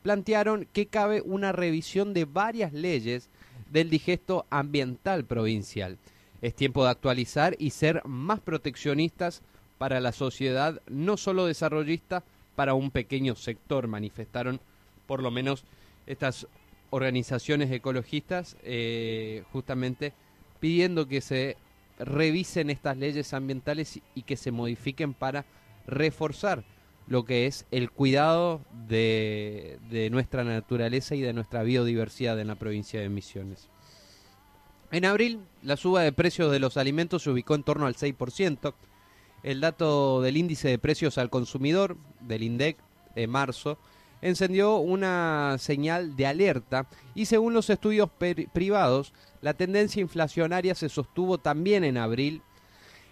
plantearon 0.02 0.68
que 0.74 0.88
cabe 0.88 1.22
una 1.22 1.52
revisión 1.52 2.12
de 2.12 2.26
varias 2.26 2.74
leyes 2.74 3.30
del 3.72 3.88
digesto 3.88 4.46
ambiental 4.50 5.24
provincial. 5.24 5.98
Es 6.42 6.54
tiempo 6.54 6.84
de 6.84 6.90
actualizar 6.90 7.56
y 7.58 7.70
ser 7.70 8.02
más 8.04 8.40
proteccionistas 8.40 9.42
para 9.78 10.00
la 10.00 10.12
sociedad, 10.12 10.80
no 10.88 11.16
solo 11.16 11.46
desarrollista, 11.46 12.22
para 12.54 12.74
un 12.74 12.90
pequeño 12.90 13.34
sector, 13.34 13.88
manifestaron 13.88 14.60
por 15.06 15.22
lo 15.22 15.30
menos 15.30 15.64
estas 16.06 16.46
organizaciones 16.90 17.70
ecologistas, 17.70 18.56
eh, 18.62 19.44
justamente 19.52 20.12
pidiendo 20.60 21.08
que 21.08 21.22
se 21.22 21.56
revisen 21.98 22.68
estas 22.68 22.98
leyes 22.98 23.32
ambientales 23.32 24.00
y 24.14 24.22
que 24.22 24.36
se 24.36 24.50
modifiquen 24.50 25.14
para 25.14 25.46
reforzar 25.86 26.62
lo 27.06 27.24
que 27.24 27.46
es 27.46 27.66
el 27.70 27.90
cuidado 27.90 28.60
de, 28.88 29.78
de 29.90 30.10
nuestra 30.10 30.44
naturaleza 30.44 31.14
y 31.14 31.20
de 31.20 31.32
nuestra 31.32 31.62
biodiversidad 31.62 32.38
en 32.40 32.48
la 32.48 32.54
provincia 32.54 33.00
de 33.00 33.08
Misiones. 33.08 33.68
En 34.90 35.06
abril, 35.06 35.40
la 35.62 35.76
suba 35.76 36.02
de 36.02 36.12
precios 36.12 36.52
de 36.52 36.58
los 36.58 36.76
alimentos 36.76 37.22
se 37.22 37.30
ubicó 37.30 37.54
en 37.54 37.62
torno 37.62 37.86
al 37.86 37.96
6%. 37.96 38.74
El 39.42 39.60
dato 39.60 40.20
del 40.20 40.36
índice 40.36 40.68
de 40.68 40.78
precios 40.78 41.18
al 41.18 41.30
consumidor, 41.30 41.96
del 42.20 42.42
INDEC, 42.42 42.76
de 43.14 43.26
marzo, 43.26 43.78
encendió 44.20 44.76
una 44.76 45.56
señal 45.58 46.16
de 46.16 46.26
alerta 46.26 46.86
y 47.14 47.26
según 47.26 47.54
los 47.54 47.68
estudios 47.70 48.08
privados, 48.52 49.12
la 49.40 49.54
tendencia 49.54 50.00
inflacionaria 50.00 50.74
se 50.74 50.88
sostuvo 50.88 51.38
también 51.38 51.84
en 51.84 51.98
abril. 51.98 52.42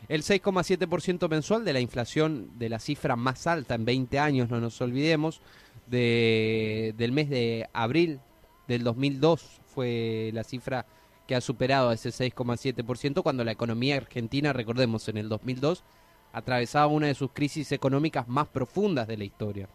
El 0.08 0.22
6,7% 0.22 1.28
mensual 1.28 1.64
de 1.64 1.72
la 1.72 1.80
inflación 1.80 2.50
de 2.58 2.68
la 2.68 2.78
cifra 2.78 3.16
más 3.16 3.46
alta 3.46 3.74
en 3.74 3.84
20 3.84 4.18
años, 4.18 4.50
no 4.50 4.60
nos 4.60 4.80
olvidemos, 4.80 5.40
de, 5.86 6.94
del 6.96 7.12
mes 7.12 7.28
de 7.28 7.68
abril 7.72 8.20
del 8.68 8.84
2002 8.84 9.60
fue 9.66 10.30
la 10.32 10.44
cifra 10.44 10.86
que 11.26 11.34
ha 11.34 11.40
superado 11.40 11.92
ese 11.92 12.10
6,7% 12.10 13.22
cuando 13.22 13.44
la 13.44 13.52
economía 13.52 13.96
argentina, 13.96 14.52
recordemos, 14.52 15.08
en 15.08 15.16
el 15.16 15.28
2002 15.28 15.84
atravesaba 16.32 16.86
una 16.86 17.08
de 17.08 17.14
sus 17.14 17.30
crisis 17.32 17.72
económicas 17.72 18.28
más 18.28 18.48
profundas 18.48 19.06
de 19.06 19.16
la 19.16 19.24
historia. 19.24 19.68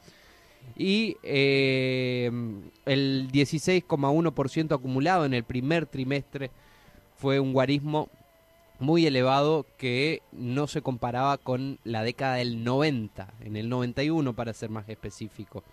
Y 0.76 1.16
eh, 1.24 2.30
el 2.86 3.30
16,1% 3.32 4.76
acumulado 4.76 5.26
en 5.26 5.34
el 5.34 5.44
primer 5.44 5.86
trimestre 5.86 6.52
fue 7.16 7.40
un 7.40 7.54
guarismo 7.54 8.10
muy 8.80 9.06
elevado 9.06 9.66
que 9.78 10.22
no 10.32 10.68
se 10.68 10.82
comparaba 10.82 11.38
con 11.38 11.80
la 11.84 12.04
década 12.04 12.36
del 12.36 12.64
90, 12.64 13.34
en 13.42 13.56
el 13.56 13.70
91 13.70 14.34
para 14.34 14.54
ser 14.54 14.70
más 14.70 14.88
específico, 14.90 15.64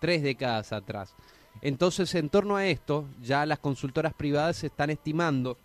tres 0.00 0.22
décadas 0.22 0.72
atrás. 0.72 1.14
Entonces, 1.62 2.14
en 2.14 2.28
torno 2.28 2.56
a 2.56 2.66
esto, 2.66 3.06
ya 3.20 3.46
las 3.46 3.58
consultoras 3.58 4.14
privadas 4.14 4.64
están 4.64 4.90
estimando 4.90 5.58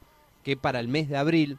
que 0.43 0.57
para 0.57 0.79
el 0.79 0.87
mes 0.87 1.09
de 1.09 1.17
abril 1.17 1.57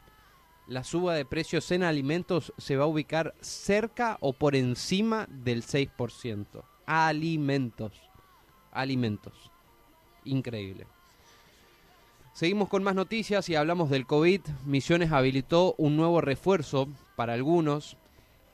la 0.67 0.85
suba 0.85 1.15
de 1.15 1.25
precios 1.25 1.71
en 1.71 1.83
alimentos 1.83 2.53
se 2.59 2.77
va 2.77 2.85
a 2.85 2.89
ubicar 2.89 3.35
cerca 3.41 4.19
o 4.21 4.33
por 4.33 4.57
encima 4.57 5.27
del 5.31 5.63
6%. 5.63 6.47
Alimentos. 6.87 7.93
Alimentos. 8.73 9.51
Increíble. 10.25 10.87
Seguimos 12.37 12.69
con 12.69 12.83
más 12.83 12.95
noticias 12.95 13.49
y 13.49 13.55
hablamos 13.55 13.89
del 13.89 14.05
COVID. 14.05 14.43
Misiones 14.67 15.11
habilitó 15.11 15.75
un 15.79 15.97
nuevo 15.97 16.21
refuerzo 16.21 16.87
para 17.17 17.33
algunos 17.33 17.97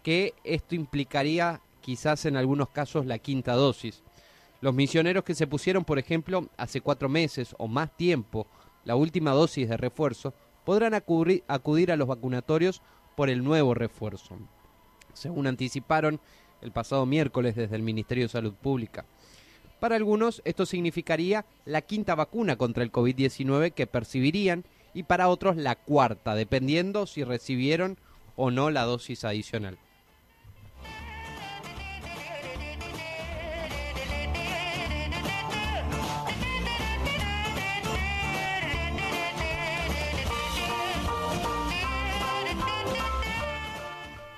que 0.04 0.34
esto 0.44 0.76
implicaría 0.76 1.60
quizás 1.80 2.24
en 2.26 2.36
algunos 2.36 2.68
casos 2.68 3.06
la 3.06 3.18
quinta 3.18 3.54
dosis. 3.54 4.04
Los 4.60 4.72
misioneros 4.72 5.24
que 5.24 5.34
se 5.34 5.48
pusieron, 5.48 5.84
por 5.84 5.98
ejemplo, 5.98 6.46
hace 6.56 6.80
cuatro 6.80 7.08
meses 7.08 7.56
o 7.58 7.66
más 7.66 7.90
tiempo 7.96 8.46
la 8.84 8.94
última 8.94 9.32
dosis 9.32 9.68
de 9.68 9.76
refuerzo, 9.76 10.32
podrán 10.64 10.94
acudir, 10.94 11.42
acudir 11.48 11.90
a 11.90 11.96
los 11.96 12.06
vacunatorios 12.06 12.82
por 13.16 13.30
el 13.30 13.42
nuevo 13.42 13.74
refuerzo, 13.74 14.38
según 15.12 15.48
anticiparon 15.48 16.20
el 16.60 16.70
pasado 16.70 17.04
miércoles 17.04 17.56
desde 17.56 17.74
el 17.74 17.82
Ministerio 17.82 18.26
de 18.26 18.28
Salud 18.28 18.54
Pública. 18.54 19.04
Para 19.82 19.96
algunos 19.96 20.42
esto 20.44 20.64
significaría 20.64 21.44
la 21.64 21.80
quinta 21.80 22.14
vacuna 22.14 22.54
contra 22.54 22.84
el 22.84 22.92
COVID-19 22.92 23.72
que 23.72 23.88
percibirían 23.88 24.64
y 24.94 25.02
para 25.02 25.28
otros 25.28 25.56
la 25.56 25.74
cuarta, 25.74 26.36
dependiendo 26.36 27.04
si 27.04 27.24
recibieron 27.24 27.98
o 28.36 28.52
no 28.52 28.70
la 28.70 28.84
dosis 28.84 29.24
adicional. 29.24 29.76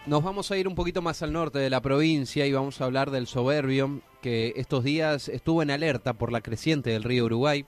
Nos 0.07 0.23
vamos 0.23 0.51
a 0.51 0.57
ir 0.57 0.67
un 0.67 0.75
poquito 0.75 1.03
más 1.03 1.21
al 1.21 1.35
norte 1.35 1.59
de 1.59 1.69
la 1.69 1.83
provincia 1.83 2.47
y 2.47 2.53
vamos 2.53 2.81
a 2.81 2.87
hablar 2.87 3.11
del 3.11 3.27
soberbio 3.27 4.01
que 4.25 4.55
estos 4.57 4.83
días 4.85 5.29
estuvo 5.29 5.61
en 5.61 5.71
alerta 5.71 6.15
por 6.15 6.33
la 6.33 6.41
creciente 6.41 6.89
del 6.89 7.03
río 7.03 7.27
Uruguay. 7.27 7.67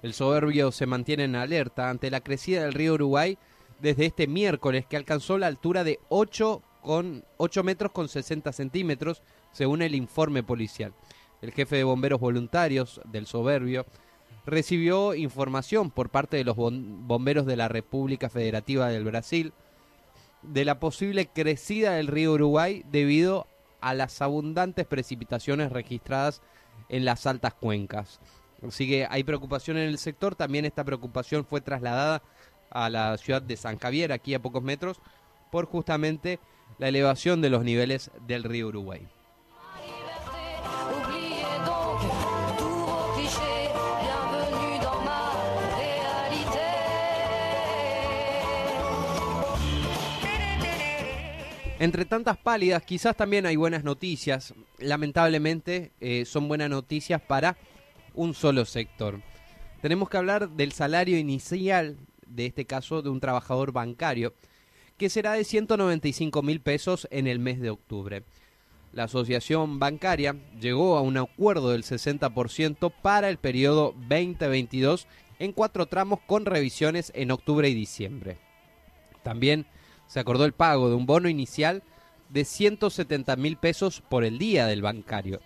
El 0.00 0.14
soberbio 0.14 0.70
se 0.70 0.86
mantiene 0.86 1.24
en 1.24 1.34
alerta 1.34 1.90
ante 1.90 2.08
la 2.08 2.20
crecida 2.20 2.62
del 2.62 2.72
río 2.72 2.94
Uruguay 2.94 3.36
desde 3.80 4.06
este 4.06 4.28
miércoles 4.28 4.86
que 4.86 4.96
alcanzó 4.96 5.38
la 5.38 5.48
altura 5.48 5.82
de 5.82 5.98
8, 6.08 6.62
con, 6.82 7.24
8 7.38 7.64
metros 7.64 7.90
con 7.90 8.08
60 8.08 8.52
centímetros 8.52 9.22
según 9.50 9.82
el 9.82 9.96
informe 9.96 10.44
policial. 10.44 10.94
El 11.42 11.50
jefe 11.50 11.74
de 11.74 11.82
bomberos 11.82 12.20
voluntarios 12.20 13.00
del 13.10 13.26
soberbio 13.26 13.84
recibió 14.46 15.16
información 15.16 15.90
por 15.90 16.10
parte 16.10 16.36
de 16.36 16.44
los 16.44 16.54
bomberos 16.54 17.44
de 17.44 17.56
la 17.56 17.66
República 17.66 18.30
Federativa 18.30 18.88
del 18.88 19.02
Brasil 19.02 19.52
de 20.42 20.64
la 20.64 20.78
posible 20.78 21.26
crecida 21.26 21.94
del 21.94 22.06
río 22.06 22.34
Uruguay 22.34 22.84
debido 22.88 23.48
a 23.80 23.94
las 23.94 24.20
abundantes 24.22 24.86
precipitaciones 24.86 25.72
registradas 25.72 26.42
en 26.88 27.04
las 27.04 27.26
altas 27.26 27.54
cuencas. 27.54 28.20
Así 28.66 28.88
que 28.88 29.06
hay 29.08 29.24
preocupación 29.24 29.76
en 29.76 29.88
el 29.88 29.98
sector, 29.98 30.34
también 30.34 30.64
esta 30.64 30.84
preocupación 30.84 31.44
fue 31.44 31.60
trasladada 31.60 32.22
a 32.70 32.90
la 32.90 33.16
ciudad 33.16 33.40
de 33.40 33.56
San 33.56 33.78
Javier, 33.78 34.12
aquí 34.12 34.34
a 34.34 34.42
pocos 34.42 34.62
metros, 34.62 35.00
por 35.50 35.66
justamente 35.66 36.38
la 36.78 36.88
elevación 36.88 37.40
de 37.40 37.50
los 37.50 37.64
niveles 37.64 38.10
del 38.26 38.44
río 38.44 38.68
Uruguay. 38.68 39.06
Entre 51.88 52.04
tantas 52.04 52.36
pálidas, 52.36 52.82
quizás 52.82 53.16
también 53.16 53.46
hay 53.46 53.56
buenas 53.56 53.82
noticias. 53.82 54.52
Lamentablemente 54.76 55.90
eh, 56.02 56.26
son 56.26 56.46
buenas 56.46 56.68
noticias 56.68 57.18
para 57.18 57.56
un 58.12 58.34
solo 58.34 58.66
sector. 58.66 59.22
Tenemos 59.80 60.10
que 60.10 60.18
hablar 60.18 60.50
del 60.50 60.72
salario 60.72 61.16
inicial, 61.16 61.96
de 62.26 62.44
este 62.44 62.66
caso, 62.66 63.00
de 63.00 63.08
un 63.08 63.20
trabajador 63.20 63.72
bancario, 63.72 64.34
que 64.98 65.08
será 65.08 65.32
de 65.32 65.44
195 65.44 66.42
mil 66.42 66.60
pesos 66.60 67.08
en 67.10 67.26
el 67.26 67.38
mes 67.38 67.58
de 67.58 67.70
octubre. 67.70 68.22
La 68.92 69.04
asociación 69.04 69.78
bancaria 69.78 70.36
llegó 70.60 70.98
a 70.98 71.00
un 71.00 71.16
acuerdo 71.16 71.70
del 71.70 71.84
60% 71.84 72.92
para 73.00 73.30
el 73.30 73.38
periodo 73.38 73.94
2022 74.10 75.06
en 75.38 75.52
cuatro 75.52 75.86
tramos 75.86 76.20
con 76.26 76.44
revisiones 76.44 77.12
en 77.14 77.30
octubre 77.30 77.66
y 77.66 77.72
diciembre. 77.72 78.36
También 79.22 79.64
se 80.08 80.18
acordó 80.18 80.44
el 80.44 80.52
pago 80.52 80.88
de 80.88 80.96
un 80.96 81.06
bono 81.06 81.28
inicial 81.28 81.84
de 82.28 82.44
170 82.44 83.36
mil 83.36 83.56
pesos 83.56 84.02
por 84.08 84.24
el 84.24 84.38
día 84.38 84.66
del 84.66 84.82
bancario. 84.82 85.40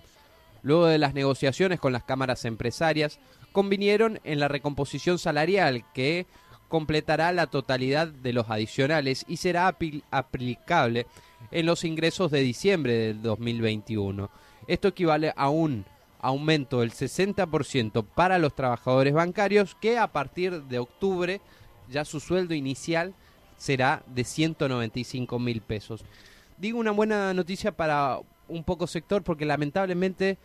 Luego 0.62 0.87
de 0.87 0.98
las 0.98 1.14
negociaciones 1.14 1.81
con 1.81 1.92
las 1.92 2.05
cámaras 2.05 2.44
empresarias, 2.44 3.18
convinieron 3.53 4.20
en 4.25 4.40
la 4.40 4.48
recomposición 4.48 5.18
salarial 5.18 5.85
que 5.92 6.27
completará 6.68 7.33
la 7.33 7.48
totalidad 7.48 8.09
de 8.09 8.33
los 8.33 8.48
adicionales 8.48 9.27
y 9.29 9.37
será 9.37 9.77
aplicable 10.11 11.07
en 11.51 11.66
los 11.66 11.85
ingresos 11.85 12.31
de 12.31 12.40
diciembre 12.40 12.94
del 12.94 13.22
2021. 13.22 14.31
Esto 14.68 14.88
equivale 14.88 15.35
a 15.37 15.51
un 15.51 15.85
aumento 16.20 16.81
del 16.81 16.92
60% 16.92 18.07
para 18.14 18.38
los 18.38 18.55
trabajadores 18.55 19.12
bancarios 19.12 19.75
que 19.75 19.98
a 19.98 20.12
partir 20.12 20.62
de 20.62 20.79
octubre 20.79 21.40
ya 21.90 22.05
su 22.05 22.20
sueldo 22.20 22.55
inicial 22.55 23.12
será 23.62 24.03
de 24.09 24.25
195 24.25 25.38
mil 25.38 25.61
pesos. 25.61 26.05
Digo 26.59 26.81
una 26.81 26.90
buena 26.90 27.33
noticia 27.33 27.70
para 27.70 28.18
un 28.48 28.64
poco 28.64 28.88
sector 28.88 29.22
porque 29.22 29.44
lamentablemente, 29.44 30.37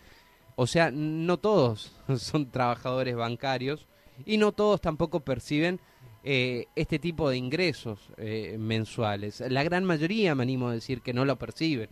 o 0.55 0.67
sea, 0.67 0.91
no 0.91 1.37
todos 1.37 1.93
son 2.19 2.51
trabajadores 2.51 3.15
bancarios 3.15 3.87
y 4.23 4.37
no 4.37 4.51
todos 4.51 4.81
tampoco 4.81 5.21
perciben 5.21 5.79
eh, 6.23 6.67
este 6.75 6.99
tipo 6.99 7.27
de 7.31 7.37
ingresos 7.37 7.99
eh, 8.17 8.55
mensuales. 8.59 9.39
La 9.49 9.63
gran 9.63 9.83
mayoría, 9.83 10.35
me 10.35 10.43
animo 10.43 10.67
a 10.67 10.73
decir, 10.73 11.01
que 11.01 11.13
no 11.13 11.25
lo 11.25 11.37
perciben. 11.37 11.89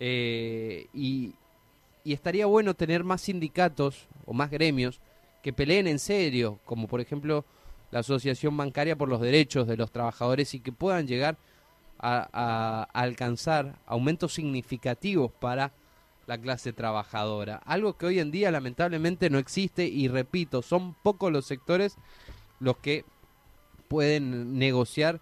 Eh, 0.00 0.88
y, 0.92 1.34
y 2.02 2.12
estaría 2.12 2.46
bueno 2.46 2.74
tener 2.74 3.04
más 3.04 3.20
sindicatos 3.20 4.08
o 4.26 4.32
más 4.32 4.50
gremios 4.50 4.98
que 5.44 5.52
peleen 5.52 5.86
en 5.86 6.00
serio, 6.00 6.58
como 6.64 6.88
por 6.88 7.00
ejemplo 7.00 7.44
la 7.94 8.00
Asociación 8.00 8.56
Bancaria 8.56 8.96
por 8.96 9.08
los 9.08 9.20
Derechos 9.20 9.68
de 9.68 9.76
los 9.76 9.92
Trabajadores 9.92 10.52
y 10.54 10.58
que 10.58 10.72
puedan 10.72 11.06
llegar 11.06 11.36
a, 12.00 12.88
alcanzar 12.92 13.78
aumentos 13.86 14.34
significativos 14.34 15.30
para 15.30 15.72
la 16.26 16.36
clase 16.36 16.72
trabajadora. 16.72 17.62
Algo 17.64 17.96
que 17.96 18.06
hoy 18.06 18.18
en 18.18 18.32
día 18.32 18.50
lamentablemente 18.50 19.30
no 19.30 19.38
existe 19.38 19.86
y 19.86 20.08
repito, 20.08 20.60
son 20.60 20.94
pocos 21.04 21.30
los 21.30 21.46
sectores 21.46 21.96
los 22.58 22.78
que 22.78 23.04
pueden 23.86 24.58
negociar 24.58 25.20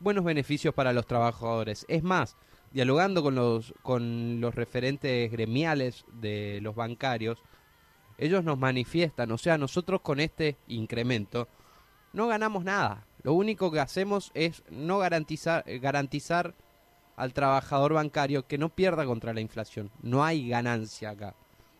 buenos 0.00 0.24
beneficios 0.24 0.72
para 0.72 0.94
los 0.94 1.06
trabajadores. 1.06 1.84
Es 1.88 2.02
más, 2.02 2.38
dialogando 2.72 3.22
con 3.22 3.34
los, 3.34 3.74
con 3.82 4.40
los 4.40 4.54
referentes 4.54 5.30
gremiales 5.30 6.06
de 6.22 6.60
los 6.62 6.74
bancarios, 6.74 7.42
ellos 8.16 8.42
nos 8.44 8.58
manifiestan, 8.58 9.30
o 9.30 9.36
sea, 9.36 9.58
nosotros 9.58 10.00
con 10.00 10.20
este 10.20 10.56
incremento, 10.68 11.48
no 12.14 12.28
ganamos 12.28 12.64
nada. 12.64 13.06
Lo 13.22 13.34
único 13.34 13.70
que 13.70 13.80
hacemos 13.80 14.30
es 14.34 14.62
no 14.70 14.98
garantizar, 14.98 15.64
eh, 15.66 15.78
garantizar 15.78 16.54
al 17.16 17.32
trabajador 17.32 17.92
bancario 17.92 18.46
que 18.46 18.56
no 18.56 18.70
pierda 18.70 19.04
contra 19.04 19.34
la 19.34 19.40
inflación. 19.40 19.90
No 20.00 20.24
hay 20.24 20.48
ganancia 20.48 21.10
acá. 21.10 21.34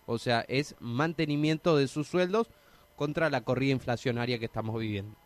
O 0.07 0.19
sea, 0.19 0.45
es 0.49 0.75
mantenimiento 0.81 1.77
de 1.77 1.89
sus 1.89 2.09
sueldos 2.09 2.51
contra 2.97 3.31
la 3.31 3.43
corrida 3.43 3.73
inflacionaria 3.73 4.39
que 4.39 4.45
estamos 4.45 4.79
viviendo. 4.79 5.17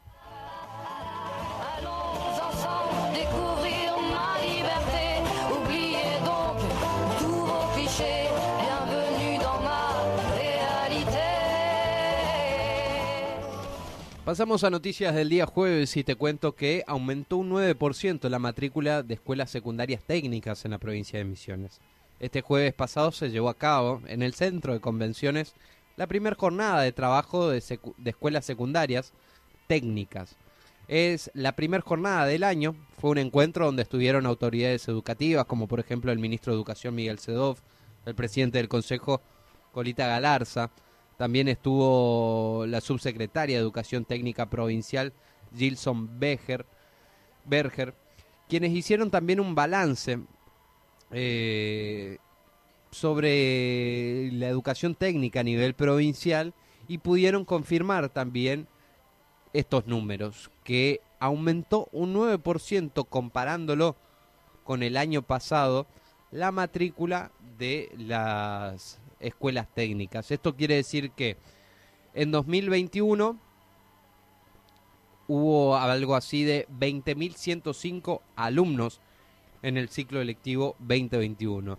Pasamos 14.29 14.63
a 14.63 14.69
noticias 14.69 15.15
del 15.15 15.31
día 15.31 15.47
jueves 15.47 15.97
y 15.97 16.05
te 16.05 16.15
cuento 16.15 16.55
que 16.55 16.85
aumentó 16.87 17.39
un 17.39 17.49
9% 17.49 18.29
la 18.29 18.39
matrícula 18.39 19.03
de 19.03 19.15
escuelas 19.15 19.49
secundarias 19.49 20.05
técnicas 20.05 20.67
en 20.67 20.73
la 20.73 20.79
provincia 20.79 21.19
de 21.19 21.25
Misiones. 21.25 21.81
Este 22.21 22.43
jueves 22.43 22.75
pasado 22.75 23.11
se 23.11 23.31
llevó 23.31 23.49
a 23.49 23.57
cabo 23.57 24.03
en 24.07 24.23
el 24.23 24.35
centro 24.35 24.75
de 24.75 24.81
convenciones 24.81 25.55
la 25.97 26.07
primera 26.07 26.37
jornada 26.37 26.83
de 26.83 26.93
trabajo 26.93 27.49
de, 27.49 27.63
escuelas 28.05 28.45
secundarias 28.45 29.15
técnicas. 29.67 30.37
Es 30.89 31.31
la 31.33 31.57
primera 31.57 31.83
jornada 31.83 32.27
del 32.27 32.45
año, 32.45 32.77
fue 32.99 33.13
un 33.13 33.19
encuentro 33.19 33.65
donde 33.65 33.85
estuvieron 33.85 34.27
autoridades 34.27 34.89
educativas 34.89 35.47
como 35.47 35.69
por 35.69 35.81
ejemplo 35.81 36.13
el 36.13 36.19
ministro 36.19 36.53
de 36.53 36.59
Educación 36.59 36.95
Miguel 36.95 37.19
Sedov, 37.19 37.57
el 38.05 38.15
presidente 38.15 38.59
del 38.59 38.69
Consejo 38.69 39.23
Colita 39.73 40.07
Galarza, 40.07 40.71
también 41.19 41.49
estuvo 41.49 42.65
la 42.67 42.81
subsecretaria 42.81 43.57
de 43.57 43.63
Educación 43.63 44.05
Técnica 44.05 44.49
Provincial, 44.49 45.13
Gilson 45.55 46.09
Berger, 46.21 46.65
quienes 48.49 48.71
hicieron 48.71 49.11
también 49.11 49.41
un 49.41 49.57
balance 49.57 50.21
eh, 51.11 52.19
sobre 52.93 54.31
la 54.33 54.47
educación 54.47 54.95
técnica 54.95 55.41
a 55.41 55.43
nivel 55.43 55.75
provincial 55.75 56.55
y 56.87 56.99
pudieron 56.99 57.45
confirmar 57.45 58.11
también 58.11 58.69
estos 59.53 59.89
números, 59.89 60.53
que 60.63 61.01
aumentó 61.19 61.89
un 61.91 62.15
9% 62.15 63.07
comparándolo 63.09 63.97
con 64.63 64.85
el 64.85 64.97
año 64.97 65.23
pasado 65.23 65.89
la 66.31 66.53
matrícula 66.53 67.33
de 67.59 67.91
las 67.99 69.01
escuelas 69.21 69.69
técnicas. 69.75 70.31
Esto 70.31 70.57
quiere 70.57 70.77
decir 70.77 71.11
que 71.13 71.37
en 72.15 72.31
2021 72.31 73.39
hubo 75.29 75.77
algo 75.77 76.17
así 76.17 76.45
de 76.45 76.67
20.105 76.69 78.23
alumnos 78.35 79.01
en 79.63 79.77
el 79.77 79.89
ciclo 79.89 80.21
electivo 80.21 80.75
2021. 80.81 81.79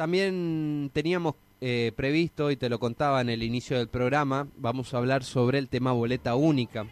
También 0.02 0.90
teníamos 0.94 1.36
eh, 1.62 1.92
previsto, 1.96 2.50
y 2.50 2.56
te 2.56 2.70
lo 2.70 2.80
contaba 2.80 3.22
en 3.22 3.30
el 3.30 3.44
inicio 3.44 3.78
del 3.78 3.88
programa, 3.88 4.48
vamos 4.58 4.92
a 4.92 4.98
hablar 4.98 5.24
sobre 5.24 5.60
el 5.60 5.70
tema 5.70 5.92
boleta 5.92 6.34
única. 6.34 6.88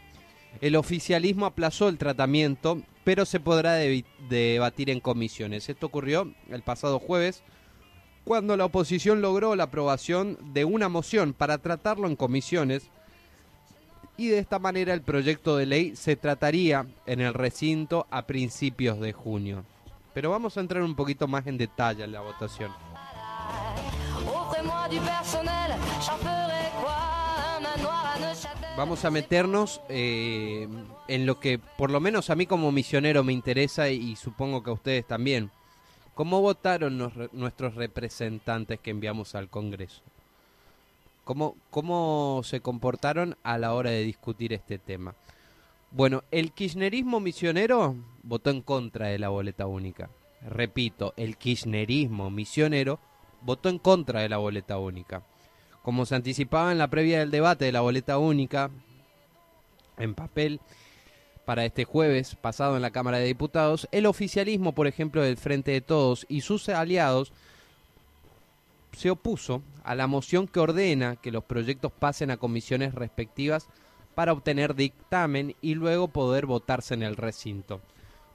El 0.61 0.75
oficialismo 0.75 1.47
aplazó 1.47 1.89
el 1.89 1.97
tratamiento, 1.97 2.83
pero 3.03 3.25
se 3.25 3.39
podrá 3.39 3.73
debatir 3.73 4.91
en 4.91 4.99
comisiones. 4.99 5.69
Esto 5.69 5.87
ocurrió 5.87 6.31
el 6.51 6.61
pasado 6.61 6.99
jueves, 6.99 7.41
cuando 8.25 8.55
la 8.55 8.65
oposición 8.65 9.21
logró 9.21 9.55
la 9.55 9.63
aprobación 9.63 10.37
de 10.53 10.65
una 10.65 10.87
moción 10.87 11.33
para 11.33 11.57
tratarlo 11.57 12.05
en 12.05 12.15
comisiones, 12.15 12.91
y 14.17 14.27
de 14.27 14.37
esta 14.37 14.59
manera 14.59 14.93
el 14.93 15.01
proyecto 15.01 15.57
de 15.57 15.65
ley 15.65 15.95
se 15.95 16.15
trataría 16.15 16.85
en 17.07 17.21
el 17.21 17.33
recinto 17.33 18.05
a 18.11 18.27
principios 18.27 18.99
de 18.99 19.13
junio. 19.13 19.65
Pero 20.13 20.29
vamos 20.29 20.57
a 20.57 20.59
entrar 20.59 20.83
un 20.83 20.95
poquito 20.95 21.27
más 21.27 21.47
en 21.47 21.57
detalle 21.57 22.03
en 22.03 22.11
la 22.11 22.21
votación. 22.21 22.71
Vamos 28.79 29.03
a 29.03 29.11
meternos 29.11 29.81
eh, 29.89 30.67
en 31.09 31.25
lo 31.25 31.39
que 31.39 31.59
por 31.59 31.91
lo 31.91 31.99
menos 31.99 32.29
a 32.29 32.35
mí 32.35 32.45
como 32.45 32.71
misionero 32.71 33.25
me 33.25 33.33
interesa 33.33 33.89
y, 33.89 34.15
supongo 34.15 34.63
que 34.63 34.69
a 34.69 34.73
ustedes 34.73 35.05
también. 35.05 35.51
¿Cómo 36.15 36.41
votaron 36.41 36.97
nuestros 37.33 37.75
representantes 37.75 38.79
que 38.79 38.91
enviamos 38.91 39.35
al 39.35 39.49
Congreso? 39.49 40.01
¿Cómo, 41.25 41.55
¿Cómo 41.69 42.41
se 42.43 42.61
comportaron 42.61 43.37
a 43.43 43.57
la 43.57 43.73
hora 43.73 43.89
de 43.89 44.03
discutir 44.03 44.53
este 44.53 44.79
tema? 44.79 45.13
Bueno, 45.91 46.23
el 46.31 46.51
kirchnerismo 46.53 47.19
misionero 47.19 47.95
votó 48.23 48.49
en 48.49 48.61
contra 48.61 49.07
de 49.07 49.19
la 49.19 49.29
boleta 49.29 49.65
única. 49.65 50.09
Repito, 50.41 51.13
el 51.17 51.37
kirchnerismo 51.37 52.29
misionero 52.29 52.99
votó 53.41 53.69
en 53.69 53.79
contra 53.79 54.21
de 54.21 54.29
la 54.29 54.37
boleta 54.37 54.77
única. 54.77 55.23
Como 55.81 56.05
se 56.05 56.15
anticipaba 56.15 56.71
en 56.71 56.77
la 56.77 56.89
previa 56.89 57.19
del 57.19 57.31
debate 57.31 57.65
de 57.65 57.71
la 57.71 57.81
boleta 57.81 58.17
única 58.17 58.69
en 59.97 60.15
papel 60.15 60.59
para 61.45 61.65
este 61.65 61.83
jueves 61.83 62.35
pasado 62.35 62.75
en 62.75 62.81
la 62.81 62.91
Cámara 62.91 63.17
de 63.17 63.25
Diputados, 63.25 63.87
el 63.91 64.05
oficialismo, 64.05 64.73
por 64.73 64.87
ejemplo, 64.87 65.21
del 65.23 65.37
Frente 65.37 65.71
de 65.71 65.81
Todos 65.81 66.25
y 66.29 66.41
sus 66.41 66.69
aliados 66.69 67.33
se 68.91 69.09
opuso 69.09 69.61
a 69.83 69.95
la 69.95 70.07
moción 70.07 70.47
que 70.47 70.59
ordena 70.59 71.15
que 71.15 71.31
los 71.31 71.43
proyectos 71.43 71.91
pasen 71.91 72.31
a 72.31 72.37
comisiones 72.37 72.93
respectivas 72.93 73.67
para 74.15 74.33
obtener 74.33 74.75
dictamen 74.75 75.55
y 75.61 75.75
luego 75.75 76.09
poder 76.09 76.45
votarse 76.45 76.93
en 76.93 77.03
el 77.03 77.15
recinto. 77.15 77.81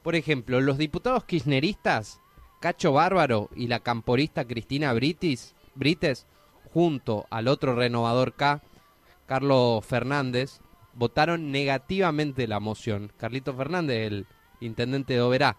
Por 0.02 0.14
ejemplo, 0.14 0.60
los 0.60 0.78
diputados 0.78 1.24
kirchneristas 1.24 2.20
Cacho 2.64 2.94
Bárbaro 2.94 3.50
y 3.54 3.66
la 3.66 3.80
camporista 3.80 4.46
Cristina 4.46 4.94
Britis, 4.94 5.54
Brites, 5.74 6.26
junto 6.72 7.26
al 7.28 7.48
otro 7.48 7.74
renovador 7.74 8.32
K, 8.32 8.62
Carlos 9.26 9.84
Fernández, 9.84 10.60
votaron 10.94 11.52
negativamente 11.52 12.46
la 12.46 12.60
moción. 12.60 13.12
Carlito 13.18 13.52
Fernández, 13.52 14.06
el 14.06 14.26
intendente 14.60 15.12
de 15.12 15.20
Oberá, 15.20 15.58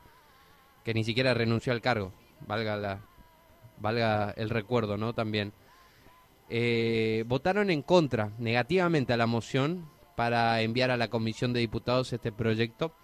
que 0.84 0.96
ni 0.96 1.04
siquiera 1.04 1.36
renunció 1.36 1.74
al 1.74 1.82
cargo, 1.82 2.12
valga, 2.48 2.76
la, 2.76 3.02
valga 3.78 4.32
el 4.32 4.50
recuerdo, 4.50 4.98
¿no? 4.98 5.13
También. 5.13 5.54
Eh, 6.50 7.24
votaron 7.28 7.70
en 7.70 7.84
contra, 7.84 8.32
negativamente 8.39 9.13
a 9.13 9.18
la 9.18 9.28
moción, 9.28 9.88
para 10.15 10.60
enviar 10.62 10.89
a 10.89 10.98
la 10.98 11.10
Comisión 11.10 11.54
de 11.54 11.60
Diputados 11.60 12.12
este 12.13 12.32
proyecto. 12.32 12.96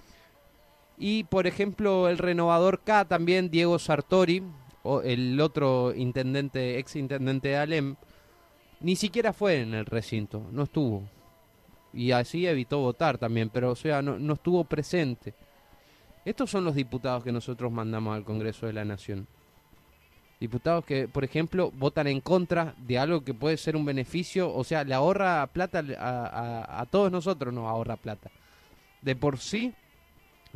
Y, 1.03 1.23
por 1.23 1.47
ejemplo, 1.47 2.07
el 2.09 2.19
renovador 2.19 2.81
K 2.81 3.05
también, 3.05 3.49
Diego 3.49 3.79
Sartori, 3.79 4.43
o 4.83 5.01
el 5.01 5.41
otro 5.41 5.95
intendente, 5.95 6.77
ex 6.77 6.95
intendente 6.95 7.47
de 7.49 7.57
Alem, 7.57 7.95
ni 8.81 8.95
siquiera 8.95 9.33
fue 9.33 9.61
en 9.61 9.73
el 9.73 9.87
recinto, 9.87 10.45
no 10.51 10.61
estuvo. 10.63 11.01
Y 11.91 12.11
así 12.11 12.45
evitó 12.45 12.77
votar 12.81 13.17
también, 13.17 13.49
pero 13.49 13.71
o 13.71 13.75
sea, 13.75 14.03
no, 14.03 14.19
no 14.19 14.33
estuvo 14.33 14.63
presente. 14.63 15.33
Estos 16.23 16.51
son 16.51 16.65
los 16.65 16.75
diputados 16.75 17.23
que 17.23 17.31
nosotros 17.31 17.71
mandamos 17.71 18.15
al 18.15 18.23
Congreso 18.23 18.67
de 18.67 18.73
la 18.73 18.85
Nación. 18.85 19.25
Diputados 20.39 20.85
que, 20.85 21.07
por 21.07 21.23
ejemplo, 21.23 21.71
votan 21.71 22.05
en 22.05 22.21
contra 22.21 22.75
de 22.77 22.99
algo 22.99 23.23
que 23.23 23.33
puede 23.33 23.57
ser 23.57 23.75
un 23.75 23.85
beneficio, 23.85 24.53
o 24.53 24.63
sea, 24.63 24.83
le 24.83 24.93
ahorra 24.93 25.47
plata 25.47 25.83
a, 25.97 26.79
a- 26.81 26.85
todos 26.85 27.11
nosotros, 27.11 27.51
nos 27.51 27.67
ahorra 27.67 27.95
plata. 27.95 28.29
De 29.01 29.15
por 29.15 29.39
sí, 29.39 29.73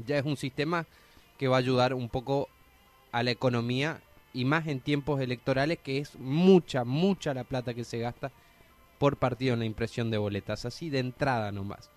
ya 0.06 0.18
es 0.18 0.26
un 0.26 0.38
sistema 0.38 0.86
que 1.38 1.48
va 1.48 1.58
a 1.58 1.60
ayudar 1.60 1.94
un 1.94 2.10
poco 2.10 2.50
a 3.12 3.24
la 3.24 3.32
economía 3.32 4.02
y 4.34 4.46
más 4.46 4.68
en 4.68 4.82
tiempos 4.82 5.22
electorales, 5.22 5.80
que 5.80 6.00
es 6.00 6.20
mucha, 6.20 6.84
mucha 6.84 7.34
la 7.34 7.46
plata 7.46 7.74
que 7.74 7.84
se 7.84 8.00
gasta 8.00 8.32
por 8.98 9.18
partido 9.18 9.54
en 9.54 9.60
la 9.60 9.66
impresión 9.66 10.12
de 10.12 10.18
boletas, 10.18 10.66
así 10.66 10.90
de 10.90 11.00
entrada 11.00 11.52
nomás. 11.52 11.90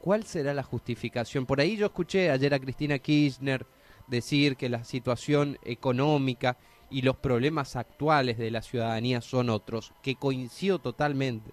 ¿Cuál 0.00 0.24
será 0.24 0.54
la 0.54 0.62
justificación? 0.62 1.46
Por 1.46 1.60
ahí 1.60 1.76
yo 1.76 1.86
escuché 1.86 2.30
ayer 2.30 2.54
a 2.54 2.58
Cristina 2.58 2.98
Kirchner 2.98 3.66
decir 4.06 4.56
que 4.56 4.68
la 4.68 4.84
situación 4.84 5.58
económica 5.64 6.56
y 6.90 7.02
los 7.02 7.16
problemas 7.16 7.76
actuales 7.76 8.38
de 8.38 8.50
la 8.50 8.62
ciudadanía 8.62 9.20
son 9.20 9.50
otros, 9.50 9.92
que 10.02 10.16
coincido 10.16 10.78
totalmente. 10.78 11.52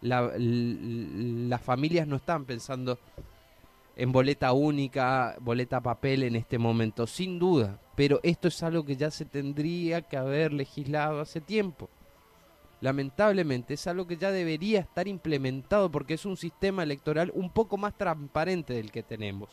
Las 0.00 1.62
familias 1.62 2.06
no 2.06 2.16
están 2.16 2.44
pensando 2.44 2.98
en 3.96 4.12
boleta 4.12 4.52
única, 4.52 5.36
boleta 5.40 5.80
papel 5.80 6.22
en 6.22 6.36
este 6.36 6.58
momento, 6.58 7.06
sin 7.06 7.38
duda, 7.38 7.78
pero 7.94 8.20
esto 8.22 8.48
es 8.48 8.62
algo 8.62 8.84
que 8.84 8.96
ya 8.96 9.10
se 9.10 9.24
tendría 9.24 10.02
que 10.02 10.16
haber 10.16 10.52
legislado 10.52 11.20
hace 11.20 11.40
tiempo. 11.40 11.88
Lamentablemente 12.80 13.74
es 13.74 13.86
algo 13.86 14.06
que 14.06 14.16
ya 14.16 14.32
debería 14.32 14.80
estar 14.80 15.06
implementado 15.06 15.90
porque 15.90 16.14
es 16.14 16.26
un 16.26 16.36
sistema 16.36 16.82
electoral 16.82 17.30
un 17.34 17.50
poco 17.50 17.76
más 17.76 17.96
transparente 17.96 18.74
del 18.74 18.90
que 18.90 19.02
tenemos. 19.02 19.50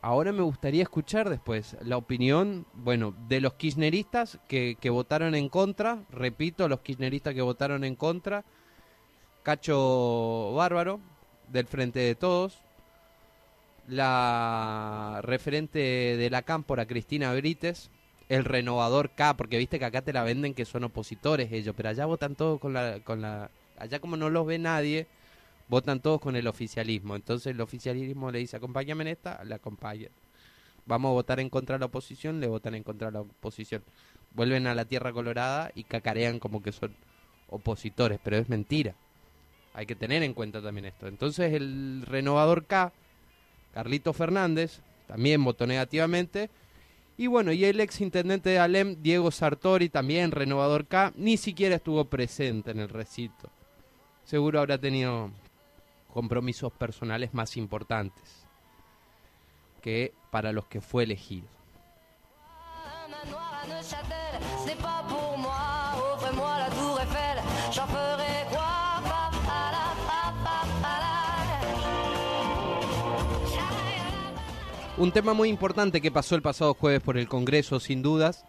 Ahora 0.00 0.32
me 0.32 0.42
gustaría 0.42 0.84
escuchar 0.84 1.28
después 1.28 1.76
la 1.82 1.96
opinión, 1.96 2.64
bueno, 2.74 3.14
de 3.28 3.40
los 3.40 3.54
kirchneristas 3.54 4.38
que, 4.48 4.76
que 4.80 4.88
votaron 4.88 5.34
en 5.34 5.48
contra, 5.48 6.04
repito, 6.10 6.68
los 6.68 6.80
kirchneristas 6.80 7.34
que 7.34 7.42
votaron 7.42 7.82
en 7.82 7.96
contra, 7.96 8.44
Cacho 9.42 10.52
Bárbaro, 10.54 11.00
del 11.48 11.66
Frente 11.66 12.00
de 12.00 12.14
Todos, 12.14 12.58
la 13.88 15.20
referente 15.22 15.78
de 15.78 16.30
la 16.30 16.42
Cámpora, 16.42 16.86
Cristina 16.86 17.32
Brites, 17.34 17.90
el 18.28 18.44
renovador 18.44 19.10
K, 19.10 19.36
porque 19.36 19.58
viste 19.58 19.78
que 19.78 19.84
acá 19.84 20.02
te 20.02 20.12
la 20.12 20.24
venden 20.24 20.54
que 20.54 20.64
son 20.64 20.84
opositores 20.84 21.52
ellos, 21.52 21.74
pero 21.76 21.90
allá 21.90 22.06
votan 22.06 22.34
todos 22.34 22.58
con 22.60 22.72
la, 22.72 23.00
con 23.00 23.20
la, 23.20 23.50
allá 23.78 24.00
como 24.00 24.16
no 24.16 24.30
los 24.30 24.46
ve 24.46 24.58
nadie, 24.58 25.06
votan 25.68 26.00
todos 26.00 26.20
con 26.20 26.36
el 26.36 26.46
oficialismo. 26.46 27.14
Entonces 27.14 27.52
el 27.54 27.60
oficialismo 27.60 28.30
le 28.30 28.40
dice, 28.40 28.56
acompáñame 28.56 29.02
en 29.02 29.08
esta, 29.08 29.42
la 29.44 29.56
acompañan. 29.56 30.10
Vamos 30.86 31.10
a 31.10 31.12
votar 31.12 31.40
en 31.40 31.50
contra 31.50 31.76
de 31.76 31.80
la 31.80 31.86
oposición, 31.86 32.40
le 32.40 32.46
votan 32.46 32.74
en 32.74 32.82
contra 32.82 33.08
de 33.08 33.12
la 33.12 33.20
oposición. 33.20 33.82
Vuelven 34.34 34.66
a 34.66 34.74
la 34.74 34.84
tierra 34.84 35.12
colorada 35.12 35.70
y 35.74 35.84
cacarean 35.84 36.38
como 36.38 36.62
que 36.62 36.72
son 36.72 36.94
opositores, 37.48 38.20
pero 38.22 38.36
es 38.36 38.48
mentira. 38.48 38.94
Hay 39.76 39.84
que 39.84 39.94
tener 39.94 40.22
en 40.22 40.32
cuenta 40.32 40.62
también 40.62 40.86
esto. 40.86 41.06
Entonces 41.06 41.52
el 41.52 42.02
renovador 42.06 42.64
K, 42.64 42.94
Carlito 43.74 44.14
Fernández, 44.14 44.80
también 45.06 45.44
votó 45.44 45.66
negativamente. 45.66 46.48
Y 47.18 47.26
bueno, 47.26 47.52
y 47.52 47.62
el 47.62 47.78
ex 47.80 48.00
intendente 48.00 48.48
de 48.48 48.58
Alem, 48.58 48.96
Diego 49.02 49.30
Sartori, 49.30 49.90
también 49.90 50.30
renovador 50.30 50.86
K, 50.86 51.12
ni 51.16 51.36
siquiera 51.36 51.76
estuvo 51.76 52.06
presente 52.06 52.70
en 52.70 52.80
el 52.80 52.88
recinto. 52.88 53.50
Seguro 54.24 54.60
habrá 54.60 54.78
tenido 54.78 55.30
compromisos 56.10 56.72
personales 56.72 57.34
más 57.34 57.58
importantes 57.58 58.46
que 59.82 60.14
para 60.30 60.52
los 60.52 60.64
que 60.68 60.80
fue 60.80 61.04
elegido. 61.04 61.48
Un 74.98 75.12
tema 75.12 75.34
muy 75.34 75.50
importante 75.50 76.00
que 76.00 76.10
pasó 76.10 76.36
el 76.36 76.42
pasado 76.42 76.72
jueves 76.72 77.02
por 77.02 77.18
el 77.18 77.28
Congreso, 77.28 77.80
sin 77.80 78.00
dudas, 78.00 78.46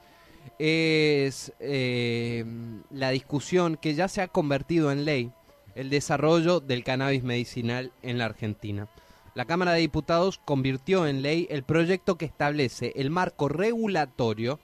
es 0.60 1.52
eh, 1.60 2.46
la 2.90 3.10
discusión 3.10 3.76
que 3.76 3.96
ya 3.96 4.08
se 4.08 4.22
ha 4.22 4.30
convertido 4.30 4.90
en 4.94 5.04
ley, 5.04 5.32
el 5.76 5.90
desarrollo 5.90 6.62
del 6.62 6.86
cannabis 6.86 7.22
medicinal 7.22 7.92
en 8.02 8.18
la 8.18 8.26
Argentina. 8.26 8.88
La 9.36 9.44
Cámara 9.44 9.74
de 9.74 9.82
Diputados 9.82 10.40
convirtió 10.44 11.06
en 11.06 11.22
ley 11.22 11.48
el 11.50 11.64
proyecto 11.64 12.18
que 12.18 12.26
establece 12.26 12.94
el 12.96 13.10
marco 13.10 13.50
regulatorio 13.50 14.62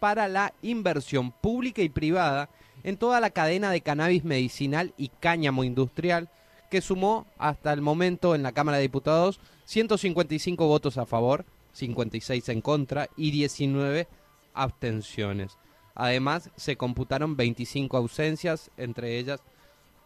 para 0.00 0.28
la 0.28 0.54
inversión 0.62 1.32
pública 1.32 1.82
y 1.82 1.90
privada 1.90 2.48
en 2.82 2.96
toda 2.96 3.20
la 3.20 3.28
cadena 3.28 3.70
de 3.70 3.82
cannabis 3.82 4.24
medicinal 4.24 4.94
y 4.96 5.10
cáñamo 5.20 5.64
industrial, 5.64 6.30
que 6.70 6.80
sumó 6.80 7.26
hasta 7.38 7.72
el 7.72 7.80
momento 7.80 8.34
en 8.34 8.42
la 8.42 8.52
Cámara 8.52 8.78
de 8.78 8.82
Diputados 8.82 9.40
155 9.64 10.66
votos 10.66 10.98
a 10.98 11.06
favor, 11.06 11.44
56 11.72 12.48
en 12.48 12.60
contra 12.60 13.08
y 13.16 13.30
19 13.30 14.08
abstenciones. 14.54 15.58
Además, 15.94 16.50
se 16.56 16.76
computaron 16.76 17.36
25 17.36 17.96
ausencias, 17.96 18.70
entre 18.76 19.18
ellas 19.18 19.40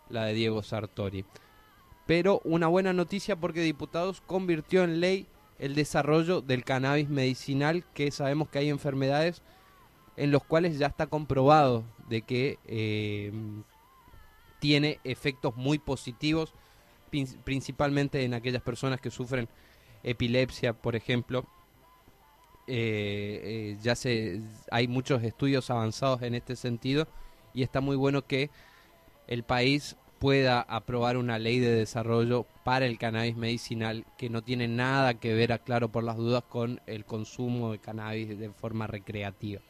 la 0.08 0.24
de 0.24 0.34
Diego 0.34 0.62
Sartori. 0.62 1.24
Pero 2.06 2.40
una 2.44 2.66
buena 2.66 2.92
noticia 2.92 3.36
porque 3.36 3.60
Diputados 3.60 4.20
convirtió 4.20 4.84
en 4.84 5.00
ley 5.00 5.26
el 5.58 5.74
desarrollo 5.74 6.40
del 6.40 6.64
cannabis 6.64 7.08
medicinal, 7.08 7.84
que 7.94 8.10
sabemos 8.10 8.48
que 8.48 8.60
hay 8.60 8.70
enfermedades 8.70 9.42
en 10.16 10.30
los 10.30 10.42
cuales 10.42 10.78
ya 10.78 10.86
está 10.86 11.06
comprobado 11.06 11.84
de 12.08 12.22
que 12.22 12.58
eh, 12.66 13.32
tiene 14.60 15.00
efectos 15.02 15.56
muy 15.56 15.78
positivos, 15.78 16.54
principalmente 17.44 18.22
en 18.24 18.34
aquellas 18.34 18.62
personas 18.62 19.00
que 19.00 19.10
sufren 19.10 19.48
epilepsia, 20.04 20.72
por 20.74 20.94
ejemplo. 20.94 21.46
Eh, 22.66 23.40
eh, 23.42 23.78
ya 23.82 23.96
se 23.96 24.40
hay 24.70 24.86
muchos 24.86 25.24
estudios 25.24 25.70
avanzados 25.70 26.22
en 26.22 26.36
este 26.36 26.54
sentido 26.54 27.08
y 27.52 27.64
está 27.64 27.80
muy 27.80 27.96
bueno 27.96 28.22
que 28.26 28.50
el 29.26 29.42
país 29.42 29.96
pueda 30.20 30.60
aprobar 30.60 31.16
una 31.16 31.38
ley 31.38 31.58
de 31.58 31.74
desarrollo 31.74 32.46
para 32.62 32.86
el 32.86 32.98
cannabis 32.98 33.36
medicinal 33.36 34.04
que 34.18 34.28
no 34.28 34.42
tiene 34.42 34.68
nada 34.68 35.14
que 35.14 35.34
ver, 35.34 35.52
aclaro 35.52 35.88
por 35.88 36.04
las 36.04 36.16
dudas, 36.16 36.44
con 36.44 36.80
el 36.86 37.06
consumo 37.06 37.72
de 37.72 37.78
cannabis 37.78 38.38
de 38.38 38.50
forma 38.50 38.86
recreativa. 38.86 39.62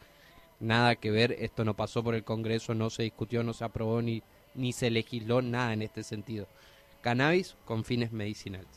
Nada 0.59 0.97
que 0.97 1.11
ver, 1.11 1.37
esto 1.39 1.65
no 1.65 1.75
pasó 1.75 2.03
por 2.03 2.15
el 2.15 2.25
Congreso, 2.25 2.75
no 2.75 2.91
se 2.91 3.05
discutió, 3.05 3.45
no 3.45 3.53
se 3.53 3.65
aprobó 3.65 4.03
ni, 4.03 4.23
ni 4.55 4.73
se 4.73 4.91
legisló 4.91 5.43
nada 5.43 5.73
en 5.73 5.83
este 5.83 6.03
sentido. 6.03 6.47
Cannabis 7.01 7.57
con 7.65 7.85
fines 7.85 8.13
medicinales. 8.13 8.69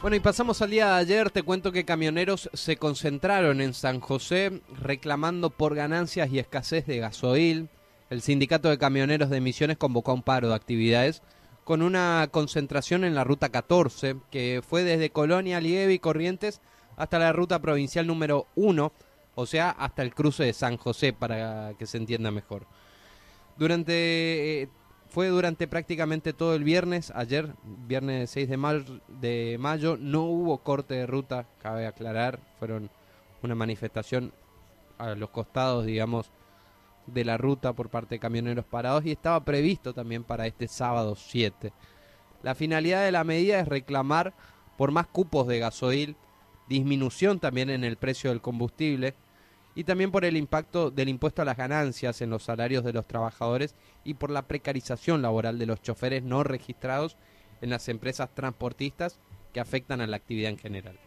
Bueno, 0.00 0.16
y 0.16 0.20
pasamos 0.20 0.62
al 0.62 0.70
día 0.70 0.86
de 0.86 1.00
ayer. 1.00 1.30
Te 1.30 1.42
cuento 1.42 1.72
que 1.72 1.84
camioneros 1.84 2.48
se 2.54 2.76
concentraron 2.76 3.60
en 3.60 3.74
San 3.74 3.98
José 4.00 4.62
reclamando 4.80 5.50
por 5.50 5.74
ganancias 5.74 6.30
y 6.30 6.38
escasez 6.38 6.86
de 6.86 6.98
gasoil. 6.98 7.68
El 8.08 8.22
sindicato 8.22 8.70
de 8.70 8.78
camioneros 8.78 9.28
de 9.28 9.40
Misiones 9.40 9.76
convocó 9.76 10.12
a 10.12 10.14
un 10.14 10.22
paro 10.22 10.48
de 10.48 10.54
actividades 10.54 11.20
con 11.68 11.82
una 11.82 12.28
concentración 12.30 13.04
en 13.04 13.14
la 13.14 13.24
ruta 13.24 13.50
14, 13.50 14.16
que 14.30 14.62
fue 14.66 14.84
desde 14.84 15.10
Colonia, 15.10 15.60
Lieve 15.60 15.92
y 15.92 15.98
Corrientes 15.98 16.62
hasta 16.96 17.18
la 17.18 17.30
ruta 17.30 17.58
provincial 17.58 18.06
número 18.06 18.46
1, 18.54 18.90
o 19.34 19.44
sea, 19.44 19.68
hasta 19.68 20.00
el 20.00 20.14
cruce 20.14 20.44
de 20.44 20.54
San 20.54 20.78
José, 20.78 21.12
para 21.12 21.74
que 21.78 21.84
se 21.84 21.98
entienda 21.98 22.30
mejor. 22.30 22.64
Durante 23.58 24.62
eh, 24.62 24.68
fue 25.10 25.28
durante 25.28 25.68
prácticamente 25.68 26.32
todo 26.32 26.54
el 26.54 26.64
viernes. 26.64 27.12
Ayer, 27.14 27.52
viernes 27.86 28.30
6 28.30 28.48
de, 28.48 28.56
mayo, 28.56 29.00
de 29.20 29.58
mayo, 29.60 29.98
no 30.00 30.22
hubo 30.22 30.56
corte 30.62 30.94
de 30.94 31.06
ruta, 31.06 31.44
cabe 31.60 31.86
aclarar. 31.86 32.40
Fueron 32.58 32.88
una 33.42 33.54
manifestación 33.54 34.32
a 34.96 35.14
los 35.14 35.28
costados, 35.28 35.84
digamos, 35.84 36.30
de 37.12 37.24
la 37.24 37.36
ruta 37.36 37.72
por 37.72 37.88
parte 37.90 38.16
de 38.16 38.18
camioneros 38.20 38.64
parados 38.64 39.04
y 39.04 39.12
estaba 39.12 39.44
previsto 39.44 39.92
también 39.92 40.24
para 40.24 40.46
este 40.46 40.68
sábado 40.68 41.16
7. 41.16 41.72
La 42.42 42.54
finalidad 42.54 43.04
de 43.04 43.12
la 43.12 43.24
medida 43.24 43.60
es 43.60 43.68
reclamar 43.68 44.34
por 44.76 44.92
más 44.92 45.06
cupos 45.06 45.46
de 45.46 45.58
gasoil, 45.58 46.16
disminución 46.68 47.40
también 47.40 47.70
en 47.70 47.84
el 47.84 47.96
precio 47.96 48.30
del 48.30 48.40
combustible, 48.40 49.14
y 49.74 49.84
también 49.84 50.10
por 50.10 50.24
el 50.24 50.36
impacto 50.36 50.90
del 50.90 51.08
impuesto 51.08 51.42
a 51.42 51.44
las 51.44 51.56
ganancias 51.56 52.20
en 52.20 52.30
los 52.30 52.42
salarios 52.42 52.82
de 52.82 52.92
los 52.92 53.06
trabajadores 53.06 53.76
y 54.02 54.14
por 54.14 54.30
la 54.30 54.42
precarización 54.42 55.22
laboral 55.22 55.56
de 55.56 55.66
los 55.66 55.80
choferes 55.80 56.24
no 56.24 56.42
registrados 56.42 57.16
en 57.60 57.70
las 57.70 57.88
empresas 57.88 58.34
transportistas 58.34 59.20
que 59.52 59.60
afectan 59.60 60.00
a 60.00 60.08
la 60.08 60.16
actividad 60.16 60.50
en 60.50 60.58
general. 60.58 60.98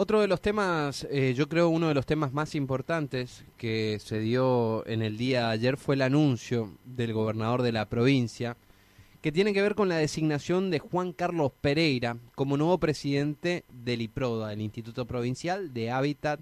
Otro 0.00 0.20
de 0.20 0.28
los 0.28 0.40
temas, 0.40 1.08
eh, 1.10 1.34
yo 1.36 1.48
creo 1.48 1.70
uno 1.70 1.88
de 1.88 1.94
los 1.94 2.06
temas 2.06 2.32
más 2.32 2.54
importantes 2.54 3.44
que 3.56 3.98
se 4.00 4.20
dio 4.20 4.86
en 4.86 5.02
el 5.02 5.18
día 5.18 5.48
de 5.48 5.52
ayer 5.54 5.76
fue 5.76 5.96
el 5.96 6.02
anuncio 6.02 6.78
del 6.84 7.12
gobernador 7.12 7.62
de 7.62 7.72
la 7.72 7.88
provincia, 7.88 8.56
que 9.20 9.32
tiene 9.32 9.52
que 9.52 9.60
ver 9.60 9.74
con 9.74 9.88
la 9.88 9.96
designación 9.96 10.70
de 10.70 10.78
Juan 10.78 11.12
Carlos 11.12 11.50
Pereira 11.60 12.16
como 12.36 12.56
nuevo 12.56 12.78
presidente 12.78 13.64
del 13.72 14.02
IPRODA, 14.02 14.52
el 14.52 14.60
Instituto 14.60 15.04
Provincial 15.04 15.74
de 15.74 15.90
Hábitat, 15.90 16.38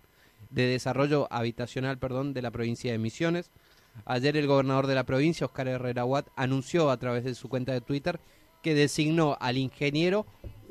de 0.50 0.66
Desarrollo 0.66 1.26
Habitacional, 1.30 1.96
perdón, 1.96 2.34
de 2.34 2.42
la 2.42 2.50
provincia 2.50 2.92
de 2.92 2.98
Misiones. 2.98 3.50
Ayer 4.04 4.36
el 4.36 4.48
gobernador 4.48 4.86
de 4.86 4.96
la 4.96 5.06
provincia, 5.06 5.46
Oscar 5.46 5.68
Herrera 5.68 6.04
Watt, 6.04 6.28
anunció 6.36 6.90
a 6.90 6.98
través 6.98 7.24
de 7.24 7.34
su 7.34 7.48
cuenta 7.48 7.72
de 7.72 7.80
Twitter 7.80 8.20
que 8.62 8.74
designó 8.74 9.38
al 9.40 9.56
ingeniero 9.56 10.26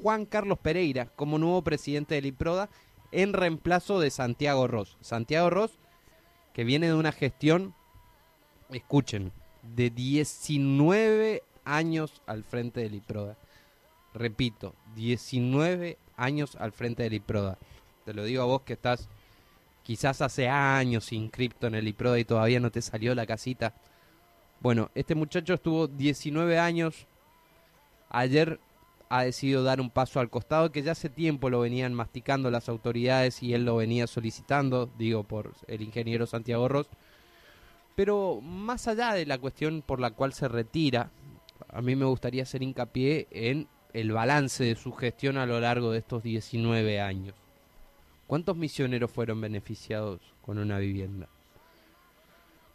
Juan 0.05 0.27
Carlos 0.27 0.59
Pereira 0.59 1.07
como 1.15 1.39
nuevo 1.39 1.63
presidente 1.63 2.13
del 2.13 2.27
IPRODA 2.27 2.69
en 3.11 3.33
reemplazo 3.33 3.99
de 3.99 4.11
Santiago 4.11 4.67
Ross. 4.67 4.99
Santiago 5.01 5.49
Ross, 5.49 5.79
que 6.53 6.63
viene 6.63 6.85
de 6.85 6.93
una 6.93 7.11
gestión, 7.11 7.73
escuchen, 8.69 9.31
de 9.63 9.89
19 9.89 11.41
años 11.63 12.21
al 12.27 12.43
frente 12.43 12.81
del 12.81 12.93
IPRODA. 12.93 13.35
Repito, 14.13 14.75
19 14.93 15.97
años 16.17 16.55
al 16.57 16.71
frente 16.71 17.01
del 17.01 17.13
IPRODA. 17.15 17.57
Te 18.05 18.13
lo 18.13 18.25
digo 18.25 18.43
a 18.43 18.45
vos 18.45 18.61
que 18.61 18.73
estás 18.73 19.09
quizás 19.81 20.21
hace 20.21 20.47
años 20.47 21.11
inscripto 21.13 21.65
en 21.65 21.73
el 21.73 21.87
IPRODA 21.87 22.19
y 22.19 22.25
todavía 22.25 22.59
no 22.59 22.69
te 22.69 22.83
salió 22.83 23.15
la 23.15 23.25
casita. 23.25 23.73
Bueno, 24.59 24.91
este 24.93 25.15
muchacho 25.15 25.55
estuvo 25.55 25.87
19 25.87 26.59
años. 26.59 27.07
Ayer 28.11 28.59
ha 29.09 29.23
decidido 29.23 29.63
dar 29.63 29.81
un 29.81 29.89
paso 29.89 30.19
al 30.19 30.29
costado 30.29 30.71
que 30.71 30.81
ya 30.81 30.93
hace 30.93 31.09
tiempo 31.09 31.49
lo 31.49 31.61
venían 31.61 31.93
masticando 31.93 32.49
las 32.49 32.69
autoridades 32.69 33.43
y 33.43 33.53
él 33.53 33.65
lo 33.65 33.77
venía 33.77 34.07
solicitando, 34.07 34.89
digo 34.97 35.23
por 35.23 35.53
el 35.67 35.81
ingeniero 35.81 36.25
Santiago 36.25 36.67
Ross. 36.67 36.87
Pero 37.95 38.41
más 38.41 38.87
allá 38.87 39.13
de 39.13 39.25
la 39.25 39.37
cuestión 39.37 39.81
por 39.81 39.99
la 39.99 40.11
cual 40.11 40.33
se 40.33 40.47
retira, 40.47 41.11
a 41.69 41.81
mí 41.81 41.95
me 41.95 42.05
gustaría 42.05 42.43
hacer 42.43 42.63
hincapié 42.63 43.27
en 43.31 43.67
el 43.93 44.11
balance 44.11 44.63
de 44.63 44.75
su 44.75 44.91
gestión 44.91 45.37
a 45.37 45.45
lo 45.45 45.59
largo 45.59 45.91
de 45.91 45.99
estos 45.99 46.21
19 46.21 46.99
años. 46.99 47.35
¿Cuántos 48.27 48.57
misioneros 48.57 49.11
fueron 49.11 49.39
beneficiados 49.39 50.19
con 50.41 50.57
una 50.57 50.79
vivienda? 50.79 51.29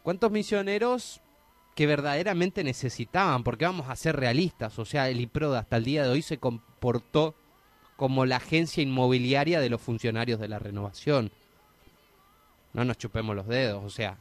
¿Cuántos 0.01 0.31
misioneros 0.31 1.21
que 1.81 1.87
verdaderamente 1.87 2.63
necesitaban, 2.63 3.43
porque 3.43 3.65
vamos 3.65 3.89
a 3.89 3.95
ser 3.95 4.15
realistas, 4.15 4.77
o 4.77 4.85
sea, 4.85 5.09
el 5.09 5.19
IPROD 5.19 5.55
hasta 5.55 5.77
el 5.77 5.83
día 5.83 6.03
de 6.03 6.09
hoy 6.09 6.21
se 6.21 6.37
comportó 6.37 7.33
como 7.95 8.27
la 8.27 8.35
agencia 8.35 8.83
inmobiliaria 8.83 9.59
de 9.59 9.71
los 9.71 9.81
funcionarios 9.81 10.39
de 10.39 10.47
la 10.47 10.59
renovación. 10.59 11.31
No 12.73 12.85
nos 12.85 12.99
chupemos 12.99 13.35
los 13.35 13.47
dedos, 13.47 13.83
o 13.83 13.89
sea, 13.89 14.19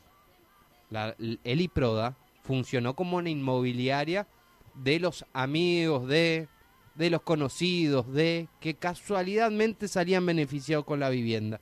el 1.20 1.60
IPRODA 1.60 2.16
funcionó 2.44 2.96
como 2.96 3.18
una 3.18 3.28
inmobiliaria 3.28 4.26
de 4.74 4.98
los 4.98 5.26
amigos 5.34 6.08
de, 6.08 6.48
de 6.94 7.10
los 7.10 7.20
conocidos 7.20 8.10
de, 8.10 8.48
que 8.60 8.72
casualidadmente 8.72 9.86
salían 9.86 10.24
beneficiados 10.24 10.86
con 10.86 10.98
la 10.98 11.10
vivienda. 11.10 11.60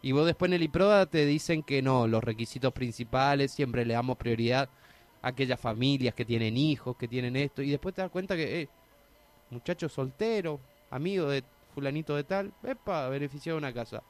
Y 0.00 0.12
vos 0.12 0.24
después 0.24 0.48
en 0.48 0.54
el 0.54 0.62
IPRODA 0.62 1.04
te 1.04 1.26
dicen 1.26 1.62
que 1.62 1.82
no, 1.82 2.06
los 2.06 2.24
requisitos 2.24 2.72
principales 2.72 3.52
siempre 3.52 3.84
le 3.84 3.92
damos 3.92 4.16
prioridad 4.16 4.70
aquellas 5.22 5.60
familias 5.60 6.14
que 6.14 6.24
tienen 6.24 6.56
hijos, 6.56 6.96
que 6.96 7.08
tienen 7.08 7.36
esto, 7.36 7.62
y 7.62 7.70
después 7.70 7.94
te 7.94 8.02
das 8.02 8.10
cuenta 8.10 8.36
que, 8.36 8.62
eh, 8.62 8.68
muchacho 9.50 9.88
soltero, 9.88 10.60
amigo 10.90 11.28
de 11.28 11.42
fulanito 11.74 12.16
de 12.16 12.24
tal, 12.24 12.52
epa, 12.62 13.08
beneficiado 13.08 13.58
una 13.58 13.72
casa. 13.72 14.02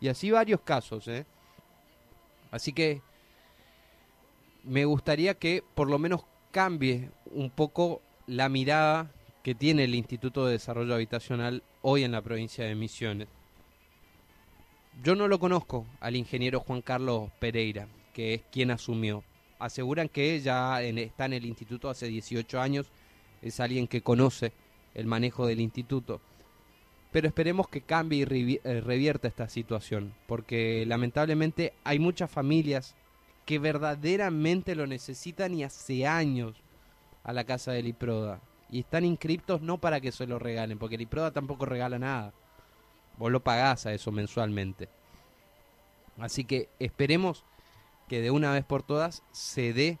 Y 0.00 0.08
así 0.08 0.30
varios 0.30 0.60
casos, 0.60 1.06
¿eh? 1.08 1.26
Así 2.50 2.72
que 2.72 3.02
me 4.64 4.84
gustaría 4.84 5.34
que 5.34 5.62
por 5.74 5.88
lo 5.88 5.98
menos 5.98 6.24
cambie 6.50 7.10
un 7.32 7.50
poco 7.50 8.00
la 8.26 8.48
mirada 8.48 9.10
que 9.42 9.54
tiene 9.54 9.84
el 9.84 9.94
Instituto 9.94 10.46
de 10.46 10.52
Desarrollo 10.52 10.94
Habitacional 10.94 11.62
hoy 11.82 12.04
en 12.04 12.12
la 12.12 12.22
provincia 12.22 12.64
de 12.64 12.74
Misiones. 12.74 13.28
Yo 15.02 15.14
no 15.14 15.28
lo 15.28 15.38
conozco 15.38 15.86
al 16.00 16.16
ingeniero 16.16 16.60
Juan 16.60 16.82
Carlos 16.82 17.30
Pereira, 17.38 17.86
que 18.12 18.34
es 18.34 18.42
quien 18.50 18.70
asumió. 18.70 19.22
Aseguran 19.58 20.08
que 20.08 20.40
ya 20.40 20.82
en- 20.82 20.98
está 20.98 21.24
en 21.26 21.32
el 21.34 21.44
instituto 21.46 21.90
hace 21.90 22.06
18 22.06 22.60
años, 22.60 22.90
es 23.42 23.60
alguien 23.60 23.86
que 23.88 24.02
conoce 24.02 24.52
el 24.94 25.06
manejo 25.06 25.46
del 25.46 25.60
instituto. 25.60 26.20
Pero 27.10 27.26
esperemos 27.26 27.68
que 27.68 27.80
cambie 27.80 28.26
y 28.30 28.60
eh, 28.64 28.80
revierta 28.80 29.28
esta 29.28 29.48
situación, 29.48 30.12
porque 30.26 30.84
lamentablemente 30.86 31.72
hay 31.84 31.98
muchas 31.98 32.30
familias 32.30 32.94
que 33.46 33.58
verdaderamente 33.58 34.74
lo 34.74 34.86
necesitan 34.86 35.54
y 35.54 35.64
hace 35.64 36.06
años 36.06 36.54
a 37.24 37.32
la 37.32 37.44
casa 37.44 37.72
del 37.72 37.86
IPRODA. 37.86 38.40
Y 38.70 38.80
están 38.80 39.06
inscriptos 39.06 39.62
no 39.62 39.78
para 39.78 40.00
que 40.00 40.12
se 40.12 40.26
lo 40.26 40.38
regalen, 40.38 40.78
porque 40.78 40.96
el 40.96 41.00
IPRODA 41.02 41.30
tampoco 41.30 41.64
regala 41.64 41.98
nada. 41.98 42.34
Vos 43.16 43.32
lo 43.32 43.40
pagás 43.40 43.86
a 43.86 43.94
eso 43.94 44.12
mensualmente. 44.12 44.88
Así 46.18 46.44
que 46.44 46.68
esperemos 46.78 47.44
que 48.08 48.20
de 48.20 48.30
una 48.30 48.52
vez 48.52 48.64
por 48.64 48.82
todas 48.82 49.22
se 49.32 49.72
dé 49.72 49.98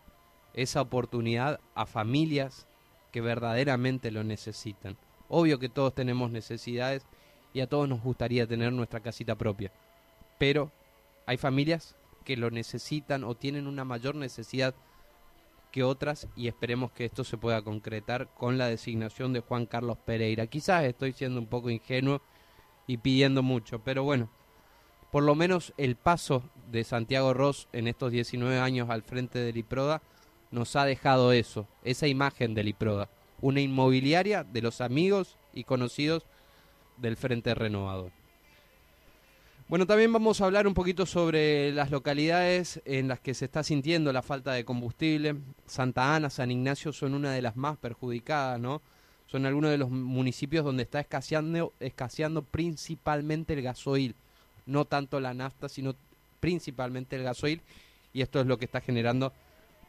esa 0.54 0.80
oportunidad 0.80 1.60
a 1.74 1.86
familias 1.86 2.66
que 3.12 3.20
verdaderamente 3.20 4.10
lo 4.10 4.24
necesitan. 4.24 4.96
Obvio 5.28 5.58
que 5.58 5.68
todos 5.68 5.94
tenemos 5.94 6.30
necesidades 6.30 7.06
y 7.52 7.60
a 7.60 7.68
todos 7.68 7.88
nos 7.88 8.02
gustaría 8.02 8.46
tener 8.46 8.72
nuestra 8.72 9.00
casita 9.00 9.36
propia. 9.36 9.70
Pero 10.38 10.72
hay 11.26 11.36
familias 11.36 11.96
que 12.24 12.36
lo 12.36 12.50
necesitan 12.50 13.24
o 13.24 13.34
tienen 13.34 13.66
una 13.66 13.84
mayor 13.84 14.14
necesidad 14.14 14.74
que 15.70 15.82
otras 15.82 16.28
y 16.34 16.48
esperemos 16.48 16.92
que 16.92 17.04
esto 17.04 17.24
se 17.24 17.36
pueda 17.36 17.62
concretar 17.62 18.28
con 18.34 18.58
la 18.58 18.66
designación 18.66 19.32
de 19.32 19.40
Juan 19.40 19.66
Carlos 19.66 19.98
Pereira. 19.98 20.46
Quizás 20.46 20.84
estoy 20.84 21.12
siendo 21.12 21.40
un 21.40 21.46
poco 21.46 21.70
ingenuo 21.70 22.22
y 22.86 22.96
pidiendo 22.96 23.42
mucho, 23.42 23.80
pero 23.80 24.02
bueno, 24.02 24.30
por 25.10 25.22
lo 25.22 25.34
menos 25.34 25.72
el 25.76 25.96
paso 25.96 26.42
de 26.70 26.84
Santiago 26.84 27.34
Ross 27.34 27.68
en 27.72 27.88
estos 27.88 28.12
19 28.12 28.58
años 28.58 28.90
al 28.90 29.02
frente 29.02 29.38
del 29.38 29.56
IPRODA 29.56 30.02
nos 30.50 30.76
ha 30.76 30.84
dejado 30.84 31.32
eso, 31.32 31.66
esa 31.84 32.06
imagen 32.06 32.54
del 32.54 32.68
IPRODA, 32.68 33.08
una 33.40 33.60
inmobiliaria 33.60 34.44
de 34.44 34.62
los 34.62 34.80
amigos 34.80 35.36
y 35.52 35.64
conocidos 35.64 36.24
del 36.96 37.16
Frente 37.16 37.54
Renovador. 37.54 38.12
Bueno, 39.68 39.86
también 39.86 40.10
vamos 40.10 40.40
a 40.40 40.46
hablar 40.46 40.66
un 40.66 40.72
poquito 40.72 41.04
sobre 41.04 41.72
las 41.72 41.90
localidades 41.90 42.80
en 42.86 43.06
las 43.06 43.20
que 43.20 43.34
se 43.34 43.44
está 43.44 43.62
sintiendo 43.62 44.14
la 44.14 44.22
falta 44.22 44.52
de 44.52 44.64
combustible. 44.64 45.36
Santa 45.66 46.14
Ana, 46.14 46.30
San 46.30 46.50
Ignacio 46.50 46.90
son 46.90 47.12
una 47.12 47.32
de 47.32 47.42
las 47.42 47.54
más 47.54 47.76
perjudicadas, 47.76 48.58
¿no? 48.58 48.80
Son 49.26 49.44
algunos 49.44 49.70
de 49.70 49.76
los 49.76 49.90
municipios 49.90 50.64
donde 50.64 50.84
está 50.84 51.00
escaseando, 51.00 51.74
escaseando 51.80 52.40
principalmente 52.40 53.52
el 53.52 53.60
gasoil, 53.60 54.14
no 54.68 54.84
tanto 54.84 55.18
la 55.18 55.34
nafta, 55.34 55.68
sino 55.68 55.96
principalmente 56.38 57.16
el 57.16 57.24
gasoil, 57.24 57.62
y 58.12 58.22
esto 58.22 58.40
es 58.40 58.46
lo 58.46 58.58
que 58.58 58.66
está 58.66 58.80
generando 58.80 59.32